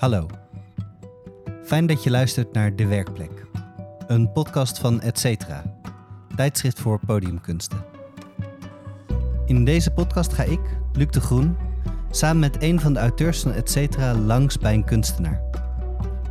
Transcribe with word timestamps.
Hallo. 0.00 0.26
Fijn 1.64 1.86
dat 1.86 2.04
je 2.04 2.10
luistert 2.10 2.52
naar 2.52 2.76
De 2.76 2.86
Werkplek. 2.86 3.46
Een 4.06 4.32
podcast 4.32 4.78
van 4.78 5.00
Etcetera, 5.00 5.80
tijdschrift 6.36 6.80
voor 6.80 7.00
podiumkunsten. 7.06 7.84
In 9.46 9.64
deze 9.64 9.90
podcast 9.90 10.32
ga 10.32 10.42
ik, 10.42 10.60
Luc 10.92 11.06
de 11.06 11.20
Groen, 11.20 11.56
samen 12.10 12.38
met 12.38 12.62
een 12.62 12.80
van 12.80 12.92
de 12.92 12.98
auteurs 12.98 13.40
van 13.40 13.52
Etcetera 13.52 14.14
langs 14.14 14.58
bij 14.58 14.74
een 14.74 14.84
kunstenaar. 14.84 15.42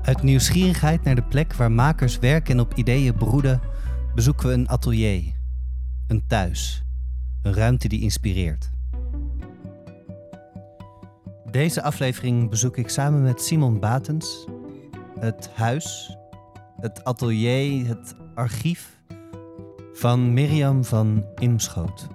Uit 0.01 0.23
nieuwsgierigheid 0.23 1.03
naar 1.03 1.15
de 1.15 1.23
plek 1.23 1.53
waar 1.53 1.71
makers 1.71 2.19
werken 2.19 2.53
en 2.53 2.59
op 2.59 2.73
ideeën 2.73 3.15
broeden, 3.15 3.61
bezoeken 4.15 4.47
we 4.47 4.53
een 4.53 4.69
atelier, 4.69 5.33
een 6.07 6.27
thuis, 6.27 6.83
een 7.41 7.53
ruimte 7.53 7.87
die 7.87 8.01
inspireert. 8.01 8.78
Deze 11.51 11.81
aflevering 11.81 12.49
bezoek 12.49 12.77
ik 12.77 12.89
samen 12.89 13.21
met 13.21 13.41
Simon 13.41 13.79
Batens 13.79 14.45
het 15.19 15.49
huis, 15.53 16.17
het 16.79 17.03
atelier, 17.03 17.87
het 17.87 18.15
archief 18.35 18.99
van 19.93 20.33
Mirjam 20.33 20.83
van 20.83 21.25
Imschoot. 21.35 22.07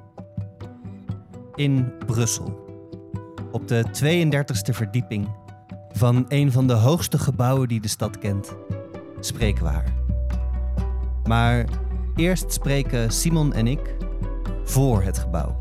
In 1.55 1.93
Brussel, 2.07 2.67
op 3.53 3.69
de 3.69 3.85
32e 3.85 4.75
verdieping 4.75 5.29
van 5.93 6.25
een 6.29 6.53
van 6.53 6.67
de 6.67 6.73
hoogste 6.73 7.19
gebouwen 7.19 7.69
die 7.69 7.81
de 7.81 7.89
stad 7.89 8.19
kent, 8.19 8.57
spreken 9.21 9.65
we 9.65 9.71
haar. 9.71 9.95
Maar 11.25 11.65
eerst 12.17 12.53
spreken 12.53 13.11
Simon 13.11 13.53
en 13.53 13.67
ik 13.67 13.97
voor 14.65 15.03
het 15.03 15.19
gebouw. 15.19 15.59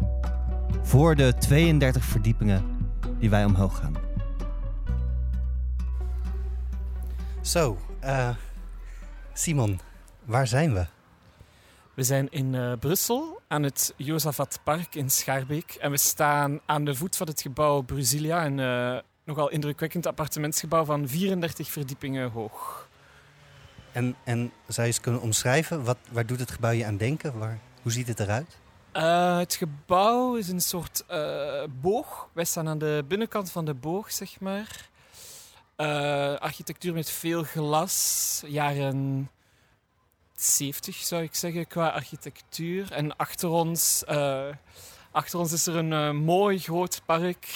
Voor 0.81 1.16
de 1.16 1.33
32 1.39 2.03
verdiepingen 2.03 2.72
die 3.23 3.31
wij 3.31 3.45
omhoog 3.45 3.77
gaan. 3.77 3.95
Zo, 7.41 7.77
eh, 7.99 8.30
Simon, 9.33 9.80
waar 10.25 10.47
zijn 10.47 10.73
we? 10.73 10.85
We 11.93 12.03
zijn 12.03 12.31
in 12.31 12.55
eh, 12.55 12.71
Brussel 12.80 13.41
aan 13.47 13.63
het 13.63 13.93
Josafat 13.97 14.59
Park 14.63 14.95
in 14.95 15.09
Schaarbeek. 15.09 15.73
En 15.73 15.91
we 15.91 15.97
staan 15.97 16.59
aan 16.65 16.85
de 16.85 16.95
voet 16.95 17.15
van 17.15 17.27
het 17.27 17.41
gebouw 17.41 17.81
Brusilia, 17.81 18.45
een 18.45 18.59
eh, 18.59 19.02
nogal 19.23 19.49
indrukwekkend 19.49 20.08
appartementsgebouw 20.08 20.85
van 20.85 21.08
34 21.08 21.71
verdiepingen 21.71 22.31
hoog. 22.31 22.87
En, 23.91 24.15
en 24.23 24.52
zou 24.67 24.87
je 24.87 24.93
eens 24.93 25.02
kunnen 25.02 25.21
omschrijven, 25.21 25.83
wat, 25.83 25.97
waar 26.11 26.25
doet 26.25 26.39
het 26.39 26.52
gebouw 26.52 26.71
je 26.71 26.85
aan 26.85 26.97
denken? 26.97 27.39
Waar, 27.39 27.59
hoe 27.81 27.91
ziet 27.91 28.08
het 28.08 28.19
eruit? 28.19 28.58
Uh, 28.94 29.38
het 29.38 29.55
gebouw 29.55 30.36
is 30.36 30.47
een 30.47 30.61
soort 30.61 31.03
uh, 31.11 31.63
boog. 31.81 32.30
Wij 32.33 32.44
staan 32.45 32.67
aan 32.67 32.77
de 32.77 33.05
binnenkant 33.08 33.52
van 33.52 33.66
de 33.66 33.73
boog, 33.73 34.11
zeg 34.11 34.39
maar. 34.39 34.89
Uh, 35.77 36.36
architectuur 36.36 36.94
met 36.94 37.09
veel 37.09 37.44
glas, 37.44 38.44
jaren 38.47 39.30
70 40.36 40.95
zou 40.95 41.23
ik 41.23 41.36
zeggen 41.36 41.67
qua 41.67 41.89
architectuur. 41.89 42.91
En 42.91 43.16
achter 43.16 43.49
ons, 43.49 44.05
achter 45.11 45.39
ons 45.39 45.52
is 45.52 45.67
er 45.67 45.75
een 45.75 46.16
mooi 46.16 46.59
groot 46.59 47.02
park. 47.05 47.47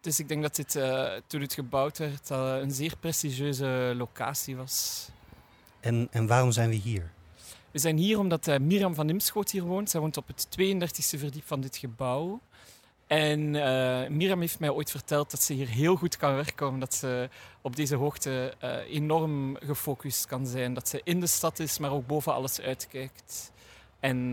Dus 0.00 0.18
ik 0.18 0.28
denk 0.28 0.42
dat 0.42 0.56
dit 0.56 0.72
toen 1.26 1.40
het 1.40 1.54
gebouwd 1.54 1.98
werd 1.98 2.30
een 2.30 2.70
zeer 2.70 2.96
prestigieuze 3.00 3.92
locatie 3.96 4.56
was. 4.56 5.08
En, 5.80 6.08
en 6.10 6.26
waarom 6.26 6.52
zijn 6.52 6.68
we 6.68 6.76
hier? 6.76 7.12
We 7.72 7.78
zijn 7.78 7.96
hier 7.96 8.18
omdat 8.18 8.46
uh, 8.46 8.56
Mirjam 8.56 8.94
van 8.94 9.08
Imschoot 9.08 9.50
hier 9.50 9.62
woont. 9.62 9.90
Zij 9.90 10.00
woont 10.00 10.16
op 10.16 10.26
het 10.26 10.46
32e 10.46 11.18
verdiep 11.18 11.46
van 11.46 11.60
dit 11.60 11.76
gebouw. 11.76 12.40
En 13.06 13.54
uh, 13.54 14.08
Mirjam 14.08 14.40
heeft 14.40 14.58
mij 14.58 14.70
ooit 14.70 14.90
verteld 14.90 15.30
dat 15.30 15.42
ze 15.42 15.52
hier 15.52 15.68
heel 15.68 15.96
goed 15.96 16.16
kan 16.16 16.34
werken, 16.34 16.66
omdat 16.68 16.94
ze 16.94 17.28
op 17.60 17.76
deze 17.76 17.96
hoogte 17.96 18.54
uh, 18.62 18.76
enorm 18.76 19.56
gefocust 19.56 20.26
kan 20.26 20.46
zijn. 20.46 20.74
Dat 20.74 20.88
ze 20.88 21.00
in 21.04 21.20
de 21.20 21.26
stad 21.26 21.58
is, 21.58 21.78
maar 21.78 21.92
ook 21.92 22.06
boven 22.06 22.34
alles 22.34 22.60
uitkijkt. 22.60 23.52
En 24.00 24.30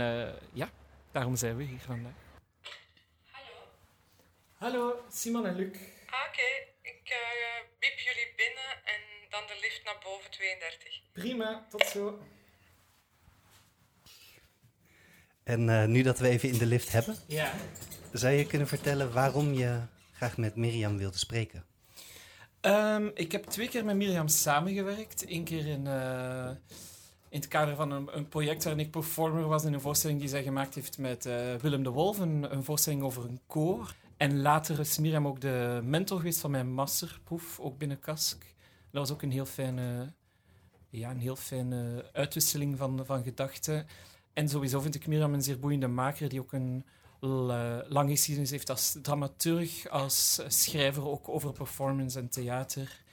ja, 0.53 0.69
daarom 1.11 1.35
zijn 1.35 1.57
we 1.57 1.63
hier 1.63 1.79
vandaag. 1.79 2.11
Hallo. 3.31 3.51
Hallo, 4.57 5.03
Simon 5.11 5.45
en 5.45 5.55
Luc. 5.55 5.75
Ah, 5.75 6.19
Oké, 6.27 6.29
okay. 6.29 6.67
ik 6.81 7.13
wiep 7.79 7.99
jullie 7.99 8.33
binnen 8.35 8.71
en 8.83 9.01
dan 9.29 9.41
de 9.47 9.57
lift 9.61 9.83
naar 9.83 9.97
boven 10.03 10.31
32. 10.31 11.01
Prima, 11.13 11.65
tot 11.69 11.85
zo. 11.85 12.19
En 15.49 15.67
uh, 15.67 15.85
nu 15.85 16.01
dat 16.01 16.19
we 16.19 16.27
even 16.27 16.49
in 16.49 16.57
de 16.57 16.65
lift 16.65 16.91
hebben, 16.91 17.15
ja. 17.27 17.51
zou 18.13 18.33
je 18.33 18.45
kunnen 18.45 18.67
vertellen 18.67 19.13
waarom 19.13 19.53
je 19.53 19.79
graag 20.11 20.37
met 20.37 20.55
Mirjam 20.55 20.97
wilde 20.97 21.17
spreken? 21.17 21.63
Um, 22.61 23.11
ik 23.13 23.31
heb 23.31 23.45
twee 23.45 23.67
keer 23.67 23.85
met 23.85 23.95
Mirjam 23.95 24.27
samengewerkt. 24.27 25.23
Eén 25.27 25.43
keer 25.43 25.67
in, 25.67 25.85
uh, 25.85 26.49
in 27.29 27.39
het 27.39 27.47
kader 27.47 27.75
van 27.75 27.91
een, 27.91 28.17
een, 28.17 28.27
project 28.27 28.63
waarin 28.63 28.85
ik 28.85 28.91
performer 28.91 29.47
was 29.47 29.63
in 29.63 29.73
een 29.73 29.81
voorstelling 29.81 30.19
die 30.19 30.29
zij 30.29 30.43
gemaakt 30.43 30.75
heeft 30.75 30.97
met 30.97 31.25
uh, 31.25 31.55
Willem 31.55 31.83
de 31.83 31.89
Wolf, 31.89 32.19
een, 32.19 32.53
een, 32.53 32.63
voorstelling 32.63 33.01
over 33.01 33.23
een 33.25 33.39
koor. 33.47 33.93
En 34.17 34.41
later 34.41 34.79
is 34.79 34.97
Mirjam 34.97 35.27
ook 35.27 35.41
de 35.41 35.79
mentor 35.83 36.17
geweest 36.17 36.39
van 36.39 36.51
mijn 36.51 36.73
masterproef, 36.73 37.59
ook 37.59 37.77
binnen 37.77 37.99
KASK. 37.99 38.41
Dat 38.91 39.01
was 39.01 39.11
ook 39.11 39.21
een 39.21 39.31
heel 39.31 39.45
fijne, 39.45 40.13
ja, 40.89 41.09
een 41.09 41.19
heel 41.19 41.35
fijne 41.35 42.05
uitwisseling 42.13 42.77
van, 42.77 43.05
van 43.05 43.23
gedachten. 43.23 43.87
En 44.33 44.49
sowieso 44.49 44.79
vind 44.79 44.95
ik 44.95 45.07
Mirjam 45.07 45.33
een 45.33 45.41
zeer 45.41 45.59
boeiende 45.59 45.87
maker 45.87 46.29
die 46.29 46.39
ook 46.39 46.53
een 46.53 46.85
lange 47.87 48.09
geschiedenis 48.09 48.51
heeft 48.51 48.69
als 48.69 48.97
dramaturg, 49.01 49.89
als 49.89 50.41
schrijver 50.47 51.07
ook 51.07 51.29
over 51.29 51.51
performance 51.51 52.19
en 52.19 52.29
theater. 52.29 53.03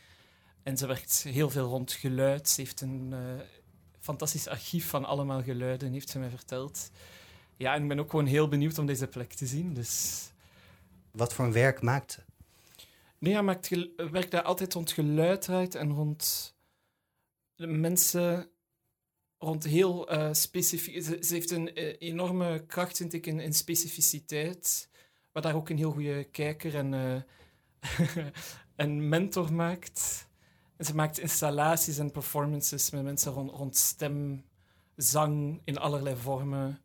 En 0.62 0.76
ze 0.76 0.86
werkt 0.86 1.22
heel 1.22 1.50
veel 1.50 1.68
rond 1.68 1.92
geluid. 1.92 2.48
Ze 2.48 2.60
heeft 2.60 2.80
een 2.80 3.10
uh, 3.12 3.18
fantastisch 4.00 4.48
archief 4.48 4.88
van 4.88 5.04
allemaal 5.04 5.42
geluiden, 5.42 5.92
heeft 5.92 6.08
ze 6.08 6.18
mij 6.18 6.30
verteld. 6.30 6.90
Ja, 7.56 7.74
en 7.74 7.82
ik 7.82 7.88
ben 7.88 7.98
ook 7.98 8.10
gewoon 8.10 8.26
heel 8.26 8.48
benieuwd 8.48 8.78
om 8.78 8.86
deze 8.86 9.06
plek 9.06 9.32
te 9.32 9.46
zien. 9.46 9.74
Dus... 9.74 10.22
Wat 11.10 11.34
voor 11.34 11.44
een 11.44 11.52
werk 11.52 11.82
maakt 11.82 12.12
ze? 12.12 12.20
Mirjam 13.18 13.44
maakt 13.44 13.68
werkt 13.96 14.30
daar 14.30 14.42
altijd 14.42 14.74
rond 14.74 14.92
geluid 14.92 15.74
en 15.74 15.92
rond 15.92 16.54
de 17.54 17.66
mensen 17.66 18.50
rond 19.38 19.64
heel 19.64 20.12
uh, 20.12 20.28
specifiek. 20.32 21.02
Ze, 21.02 21.18
heeft 21.28 21.50
een 21.50 21.80
uh, 21.80 21.94
enorme 21.98 22.64
kracht, 22.66 22.96
vind 22.96 23.12
ik, 23.12 23.26
in, 23.26 23.52
specificiteit. 23.52 24.88
Wat 25.32 25.42
daar 25.42 25.54
ook 25.54 25.68
een 25.68 25.76
heel 25.76 25.92
goede 25.92 26.24
kijker 26.24 26.74
en, 26.74 26.92
uh, 26.92 28.26
en 28.76 29.08
mentor 29.08 29.52
maakt. 29.52 30.28
Ze 30.78 30.94
maakt 30.94 31.18
installaties 31.18 31.98
en 31.98 32.10
performances 32.10 32.90
met 32.90 33.02
mensen 33.02 33.32
rond, 33.32 33.50
rond 33.50 33.76
stem, 33.76 34.44
zang 34.96 35.60
in 35.64 35.78
allerlei 35.78 36.16
vormen. 36.16 36.80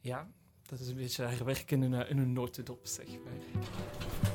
Ja, 0.00 0.28
dat 0.62 0.80
is 0.80 0.88
een 0.88 0.96
beetje 0.96 1.24
haar 1.24 1.44
werk 1.44 1.70
in 1.70 1.82
een, 1.82 2.08
in 2.08 2.18
een 2.18 2.32
notendop, 2.32 2.86
zeg 2.86 3.06
maar. 3.06 4.27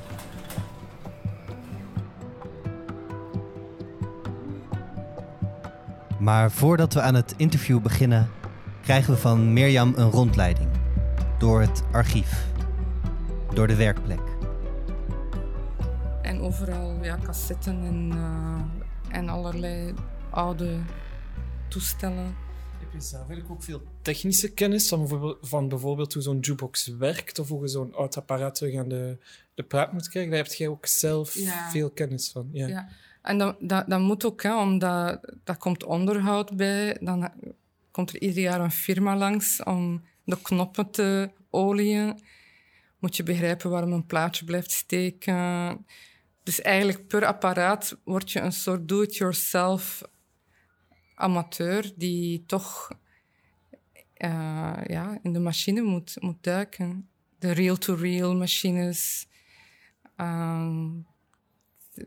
Maar 6.24 6.52
voordat 6.52 6.94
we 6.94 7.00
aan 7.00 7.14
het 7.14 7.34
interview 7.36 7.80
beginnen, 7.80 8.30
krijgen 8.82 9.14
we 9.14 9.20
van 9.20 9.52
Mirjam 9.52 9.92
een 9.96 10.10
rondleiding. 10.10 10.68
Door 11.38 11.60
het 11.60 11.82
archief. 11.92 12.46
Door 13.54 13.66
de 13.66 13.74
werkplek. 13.74 14.20
En 16.22 16.40
overal 16.40 17.02
ja, 17.02 17.18
cassetten 17.22 17.84
en, 17.84 18.12
uh, 18.14 19.16
en 19.16 19.28
allerlei 19.28 19.94
oude 20.30 20.78
toestellen. 21.68 22.36
Heb 22.78 22.92
je 22.92 23.00
zelf 23.00 23.28
eigenlijk 23.28 23.50
ook 23.50 23.62
veel 23.62 23.82
technische 24.02 24.52
kennis 24.52 24.88
van 24.88 24.98
bijvoorbeeld, 24.98 25.38
van 25.40 25.68
bijvoorbeeld 25.68 26.12
hoe 26.12 26.22
zo'n 26.22 26.40
jukebox 26.40 26.86
werkt 26.86 27.38
of 27.38 27.48
hoe 27.48 27.62
je 27.62 27.68
zo'n 27.68 27.94
oud 27.94 28.16
apparaat 28.16 28.54
terug 28.54 28.78
aan 28.78 28.88
de, 28.88 29.18
de 29.54 29.62
praat 29.62 29.92
moet 29.92 30.08
krijgen? 30.08 30.32
Daar 30.32 30.42
heb 30.42 30.52
jij 30.52 30.68
ook 30.68 30.86
zelf 30.86 31.34
ja. 31.34 31.70
veel 31.70 31.90
kennis 31.90 32.30
van. 32.30 32.48
Ja. 32.52 32.66
ja. 32.66 32.88
En 33.24 33.38
dat, 33.38 33.56
dat, 33.60 34.00
moet 34.00 34.24
ook, 34.24 34.42
hè, 34.42 34.60
omdat 34.60 35.20
dat 35.44 35.56
komt 35.56 35.84
onderhoud 35.84 36.56
bij. 36.56 36.96
Dan 37.00 37.32
komt 37.90 38.10
er 38.10 38.20
ieder 38.20 38.42
jaar 38.42 38.60
een 38.60 38.70
firma 38.70 39.16
langs 39.16 39.62
om 39.62 40.02
de 40.24 40.38
knoppen 40.42 40.90
te 40.90 41.30
olieën. 41.50 42.20
Moet 42.98 43.16
je 43.16 43.22
begrijpen 43.22 43.70
waarom 43.70 43.92
een 43.92 44.06
plaatje 44.06 44.44
blijft 44.44 44.70
steken. 44.70 45.86
Dus 46.42 46.60
eigenlijk 46.60 47.06
per 47.06 47.24
apparaat 47.24 47.96
word 48.04 48.32
je 48.32 48.40
een 48.40 48.52
soort 48.52 48.88
do-it-yourself 48.88 50.02
amateur 51.14 51.92
die 51.96 52.44
toch 52.46 52.90
uh, 54.18 54.80
ja, 54.86 55.18
in 55.22 55.32
de 55.32 55.40
machine 55.40 55.82
moet, 55.82 56.16
moet 56.20 56.42
duiken. 56.42 57.08
De 57.38 57.50
reel-to-reel 57.50 58.36
machines. 58.36 59.26
Um, 60.16 61.06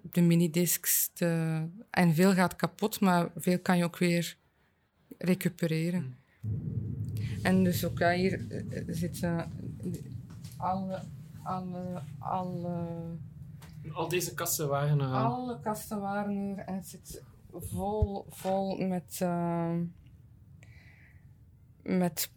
de 0.02 0.22
minidiscs. 0.22 1.10
De, 1.14 1.62
en 1.90 2.14
veel 2.14 2.34
gaat 2.34 2.56
kapot, 2.56 3.00
maar 3.00 3.30
veel 3.36 3.60
kan 3.60 3.78
je 3.78 3.84
ook 3.84 3.98
weer 3.98 4.38
recupereren. 5.18 6.18
En 7.42 7.64
dus 7.64 7.86
ook 7.86 8.04
hier 8.04 8.46
zitten 8.88 9.52
alle, 10.58 11.02
alle, 11.44 12.02
alle 12.20 12.86
al 13.94 14.08
deze 14.08 14.34
kasten 14.34 14.68
waren 14.68 15.00
er 15.00 15.06
al. 15.06 15.34
Alle 15.34 15.60
kasten 15.60 16.02
waren 16.02 16.58
er 16.58 16.66
en 16.66 16.76
het 16.76 16.88
zit 16.88 17.24
vol, 17.52 18.26
vol 18.30 18.88
met, 18.88 19.20
uh, 19.24 19.76
met 21.84 22.32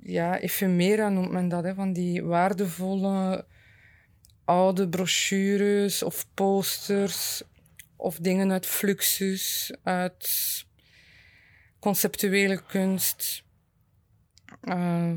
ja, 0.00 0.38
ephemera 0.38 1.08
noemt 1.08 1.30
men 1.30 1.48
dat, 1.48 1.64
hè, 1.64 1.74
van 1.74 1.92
die 1.92 2.24
waardevolle 2.24 3.46
oude 4.44 4.88
brochures 4.88 6.02
of 6.02 6.26
posters 6.34 7.42
of 7.96 8.18
dingen 8.18 8.52
uit 8.52 8.66
Fluxus, 8.66 9.72
uit 9.82 10.64
conceptuele 11.78 12.62
kunst. 12.62 13.44
Uh, 14.62 15.12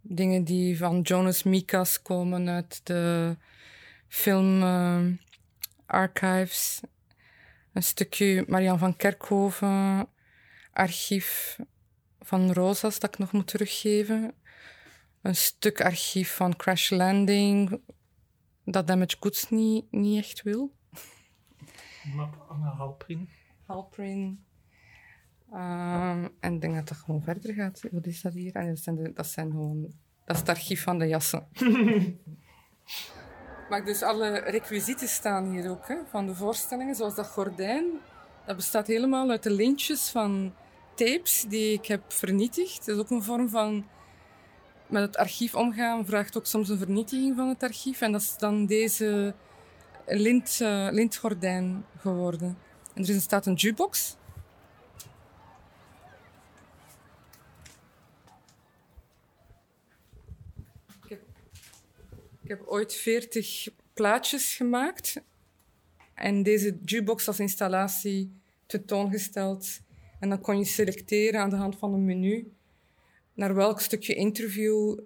dingen 0.00 0.44
die 0.44 0.78
van 0.78 1.00
Jonas 1.00 1.42
Mikas 1.42 2.02
komen 2.02 2.48
uit 2.48 2.80
de 2.86 3.36
film 4.08 4.62
uh, 4.62 5.06
archives. 5.86 6.80
Een 7.72 7.82
stukje 7.82 8.44
Marian 8.48 8.78
van 8.78 8.96
Kerkhoven, 8.96 10.08
archief 10.72 11.58
van 12.20 12.52
Rosas 12.52 12.98
dat 12.98 13.12
ik 13.12 13.18
nog 13.18 13.32
moet 13.32 13.46
teruggeven. 13.46 14.34
Een 15.22 15.36
stuk 15.36 15.80
archief 15.80 16.34
van 16.34 16.56
Crash 16.56 16.90
Landing 16.90 17.80
dat 18.64 18.86
Damage 18.86 19.16
Goods 19.20 19.50
niet, 19.50 19.84
niet 19.90 20.18
echt 20.18 20.42
wil. 20.42 20.72
Anna 22.48 22.74
Halprin. 22.76 23.28
Halprin. 23.66 24.44
Uh, 25.52 26.24
en 26.40 26.54
ik 26.54 26.60
denk 26.60 26.74
dat 26.74 26.88
dat 26.88 26.96
gewoon 26.96 27.22
verder 27.22 27.54
gaat. 27.54 27.82
Wat 27.90 28.06
is 28.06 28.22
dat 28.22 28.32
hier? 28.32 28.54
En 28.54 28.68
dat, 28.68 28.78
zijn 28.78 28.96
de, 28.96 29.12
dat 29.12 29.26
zijn 29.26 29.50
gewoon... 29.50 29.82
Dat 30.24 30.36
is 30.36 30.38
het 30.38 30.48
archief 30.48 30.82
van 30.82 30.98
de 30.98 31.06
jassen. 31.06 31.48
maar 33.70 33.84
dus 33.84 34.02
alle 34.02 34.38
requisieten 34.38 35.08
staan 35.08 35.50
hier 35.50 35.70
ook, 35.70 35.88
hè, 35.88 35.96
van 36.06 36.26
de 36.26 36.34
voorstellingen. 36.34 36.94
Zoals 36.94 37.14
dat 37.14 37.26
gordijn. 37.26 37.84
Dat 38.46 38.56
bestaat 38.56 38.86
helemaal 38.86 39.30
uit 39.30 39.42
de 39.42 39.50
lintjes 39.50 40.10
van 40.10 40.54
tapes 40.94 41.44
die 41.48 41.72
ik 41.72 41.86
heb 41.86 42.12
vernietigd. 42.12 42.86
Dat 42.86 42.96
is 42.96 43.02
ook 43.02 43.10
een 43.10 43.22
vorm 43.22 43.48
van... 43.48 43.84
Met 44.90 45.02
het 45.02 45.16
archief 45.16 45.54
omgaan 45.54 46.06
vraagt 46.06 46.36
ook 46.36 46.46
soms 46.46 46.68
een 46.68 46.78
vernietiging 46.78 47.36
van 47.36 47.48
het 47.48 47.62
archief. 47.62 48.00
En 48.00 48.12
dat 48.12 48.20
is 48.20 48.36
dan 48.38 48.66
deze 48.66 49.34
lint, 50.06 50.58
uh, 50.62 50.88
lintgordijn 50.90 51.84
geworden. 51.98 52.58
En 52.94 53.06
er 53.06 53.20
staat 53.20 53.46
een 53.46 53.54
jukebox 53.54 54.16
Ik 62.50 62.56
heb 62.58 62.66
ooit 62.66 62.94
40 62.94 63.68
plaatjes 63.92 64.54
gemaakt 64.54 65.22
en 66.14 66.42
deze 66.42 66.78
jukebox 66.84 67.28
als 67.28 67.40
installatie 67.40 68.40
tentoongesteld. 68.66 69.80
En 70.20 70.28
dan 70.28 70.40
kon 70.40 70.58
je 70.58 70.64
selecteren 70.64 71.40
aan 71.40 71.50
de 71.50 71.56
hand 71.56 71.78
van 71.78 71.92
een 71.92 72.04
menu 72.04 72.52
naar 73.40 73.54
welk 73.54 73.80
stukje 73.80 74.14
interview 74.14 74.98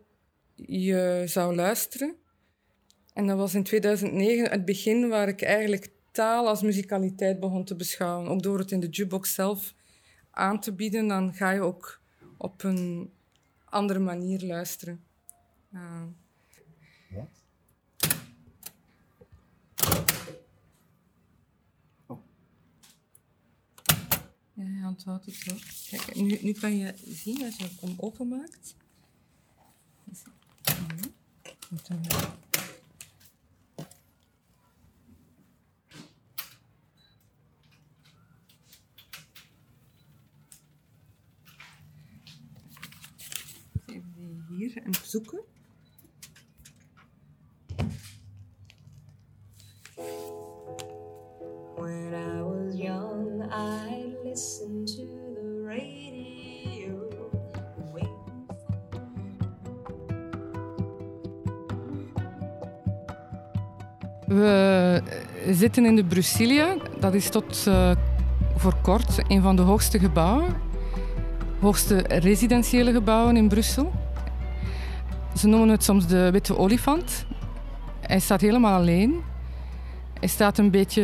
je 0.55 1.23
zou 1.27 1.55
luisteren. 1.55 2.17
En 3.13 3.27
dat 3.27 3.37
was 3.37 3.55
in 3.55 3.63
2009 3.63 4.51
het 4.51 4.65
begin 4.65 5.09
waar 5.09 5.29
ik 5.29 5.43
eigenlijk 5.43 5.91
taal 6.11 6.49
als 6.49 6.63
muzikaliteit 6.63 7.41
begon 7.41 7.65
te 7.65 7.77
beschouwen. 7.77 8.29
Ook 8.29 8.43
door 8.43 8.59
het 8.59 8.71
in 8.71 8.81
de 8.81 8.89
jukebox 8.89 9.35
zelf 9.35 9.75
aan 10.31 10.61
te 10.61 10.73
bieden, 10.73 11.09
dan 11.09 11.35
ga 11.35 11.51
je 11.51 11.61
ook 11.61 12.01
op 12.39 12.63
een 12.63 13.13
andere 13.65 13.99
manier 13.99 14.41
luisteren. 14.41 15.05
Wat? 17.11 17.44
Ja, 24.85 24.91
hij 24.91 24.99
onthoudt 24.99 25.27
het 25.27 25.35
zo. 25.35 25.57
Kijk, 25.97 26.15
nu, 26.15 26.39
nu 26.43 26.53
kan 26.53 26.77
je 26.77 26.95
zien 27.07 27.45
als 27.45 27.57
je 27.57 27.69
hem 27.81 27.95
openmaakt. 27.97 28.77
Mhm. 30.65 31.09
Even 43.87 44.47
hier 44.49 44.77
en 44.77 44.95
zoeken. 45.05 45.45
listen 53.45 53.94
We 64.35 65.03
zitten 65.51 65.85
in 65.87 65.97
de 65.97 66.05
Brusilia. 66.05 66.77
Dat 66.99 67.15
is 67.15 67.29
tot 67.29 67.65
uh, 67.69 67.91
voor 68.57 68.75
kort 68.83 69.23
een 69.29 69.43
van 69.43 69.57
de 69.57 69.63
hoogste 69.63 69.99
gebouwen. 69.99 70.55
Hoogste 71.61 71.97
residentiële 72.09 72.93
gebouwen 72.93 73.37
in 73.37 73.49
Brussel. 73.49 73.93
Ze 75.37 75.47
noemen 75.47 75.69
het 75.69 75.85
soms 75.85 76.07
de 76.07 76.31
witte 76.31 76.59
olifant. 76.59 77.27
Hij 78.01 78.21
staat 78.21 78.41
helemaal 78.41 78.79
alleen. 78.79 79.23
Hij 80.19 80.29
staat 80.29 80.59
een 80.59 80.71
beetje 80.71 81.03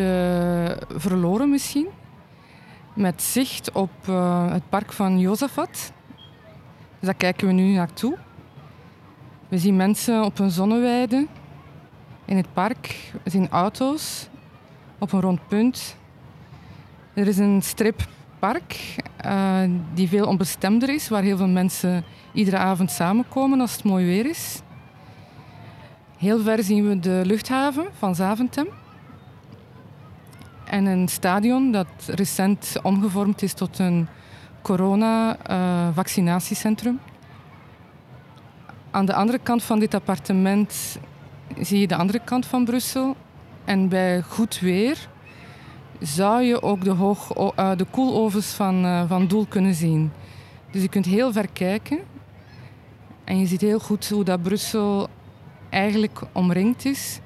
verloren 0.96 1.50
misschien 1.50 1.86
met 2.94 3.22
zicht 3.22 3.72
op 3.72 3.90
uh, 4.08 4.52
het 4.52 4.68
park 4.68 4.92
van 4.92 5.18
Jozefat. 5.18 5.92
Dus 6.98 7.08
daar 7.08 7.14
kijken 7.14 7.46
we 7.46 7.52
nu 7.52 7.72
naartoe. 7.72 8.16
We 9.48 9.58
zien 9.58 9.76
mensen 9.76 10.24
op 10.24 10.38
een 10.38 10.50
zonneweide 10.50 11.26
in 12.30 12.36
het 12.36 12.52
park. 12.52 13.12
Zien 13.24 13.48
auto's 13.48 14.28
op 14.98 15.12
een 15.12 15.20
rond 15.20 15.48
punt. 15.48 15.96
Er 17.14 17.26
is 17.26 17.38
een 17.38 17.62
strippark 17.62 18.96
uh, 19.26 19.62
die 19.94 20.08
veel 20.08 20.26
onbestemder 20.26 20.88
is, 20.88 21.08
waar 21.08 21.22
heel 21.22 21.36
veel 21.36 21.48
mensen 21.48 22.04
iedere 22.32 22.56
avond 22.56 22.90
samenkomen 22.90 23.60
als 23.60 23.72
het 23.72 23.84
mooi 23.84 24.06
weer 24.06 24.26
is. 24.26 24.60
Heel 26.18 26.40
ver 26.40 26.62
zien 26.62 26.88
we 26.88 26.98
de 26.98 27.22
luchthaven 27.24 27.86
van 27.98 28.14
Zaventem 28.14 28.68
en 30.64 30.86
een 30.86 31.08
stadion 31.08 31.72
dat 31.72 31.86
recent 32.06 32.76
omgevormd 32.82 33.42
is 33.42 33.52
tot 33.52 33.78
een 33.78 34.08
corona-vaccinatiecentrum. 34.62 36.94
Uh, 36.94 37.00
Aan 38.90 39.06
de 39.06 39.14
andere 39.14 39.38
kant 39.38 39.62
van 39.62 39.78
dit 39.78 39.94
appartement 39.94 40.98
zie 41.58 41.80
je 41.80 41.86
de 41.86 41.96
andere 41.96 42.20
kant 42.24 42.46
van 42.46 42.64
Brussel. 42.64 43.16
En 43.64 43.88
bij 43.88 44.22
goed 44.22 44.58
weer 44.58 45.08
zou 46.00 46.42
je 46.42 46.62
ook 46.62 46.84
de, 46.84 46.90
hoog, 46.90 47.36
uh, 47.36 47.76
de 47.76 47.86
koelovens 47.90 48.46
van, 48.46 48.84
uh, 48.84 49.02
van 49.08 49.26
Doel 49.26 49.46
kunnen 49.46 49.74
zien. 49.74 50.12
Dus 50.70 50.82
je 50.82 50.88
kunt 50.88 51.04
heel 51.04 51.32
ver 51.32 51.48
kijken. 51.52 51.98
En 53.24 53.38
je 53.38 53.46
ziet 53.46 53.60
heel 53.60 53.78
goed 53.78 54.08
hoe 54.08 54.24
dat 54.24 54.42
Brussel 54.42 55.08
eigenlijk 55.70 56.20
omringd 56.32 56.84
is. 56.84 57.20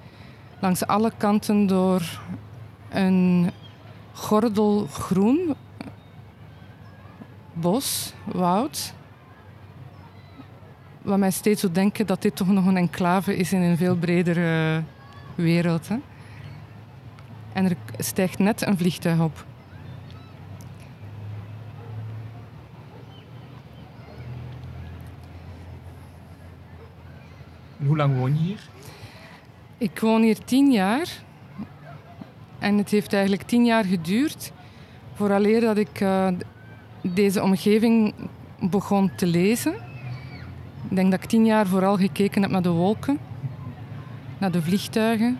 Langs 0.61 0.87
alle 0.87 1.13
kanten 1.17 1.67
door 1.67 2.21
een 2.91 3.51
gordel 4.13 4.87
groen, 4.87 5.55
bos, 7.53 8.13
woud. 8.25 8.95
Wat 11.05 11.19
mij 11.19 11.31
steeds 11.31 11.61
doet 11.61 11.75
denken 11.75 12.07
dat 12.07 12.23
dit 12.23 12.37
toch 12.37 12.49
nog 12.49 12.67
een 12.67 12.77
enclave 12.77 13.37
is 13.37 13.53
in 13.53 13.61
een 13.61 13.77
veel 13.77 13.97
bredere 13.97 14.83
wereld. 15.35 15.89
Hè? 15.89 15.97
En 17.53 17.65
er 17.65 17.77
stijgt 17.99 18.39
net 18.39 18.67
een 18.67 18.79
vliegtuig 18.79 19.21
op. 19.21 19.45
hoe 27.87 27.97
lang 27.97 28.19
woon 28.19 28.35
je 28.35 28.41
hier? 28.41 28.69
Ik 29.79 30.01
woon 30.01 30.23
hier 30.23 30.39
tien 30.45 30.71
jaar. 30.71 31.09
En 32.59 32.79
het 32.79 32.91
heeft 32.91 33.13
eigenlijk 33.13 33.43
tien 33.43 33.65
jaar 33.65 33.85
geduurd 33.85 34.53
vooraleer 35.15 35.61
dat 35.61 35.77
ik 35.77 36.01
uh, 36.01 36.29
deze 37.03 37.43
omgeving 37.43 38.15
begon 38.61 39.11
te 39.17 39.27
lezen. 39.27 39.75
Ik 40.89 40.97
denk 40.97 41.11
dat 41.11 41.23
ik 41.23 41.29
tien 41.29 41.47
jaar 41.47 41.67
vooral 41.67 41.97
gekeken 41.97 42.43
heb 42.43 42.51
naar 42.51 42.63
de 42.63 42.71
wolken, 42.71 43.19
naar 44.39 44.51
de 44.51 44.63
vliegtuigen, 44.63 45.39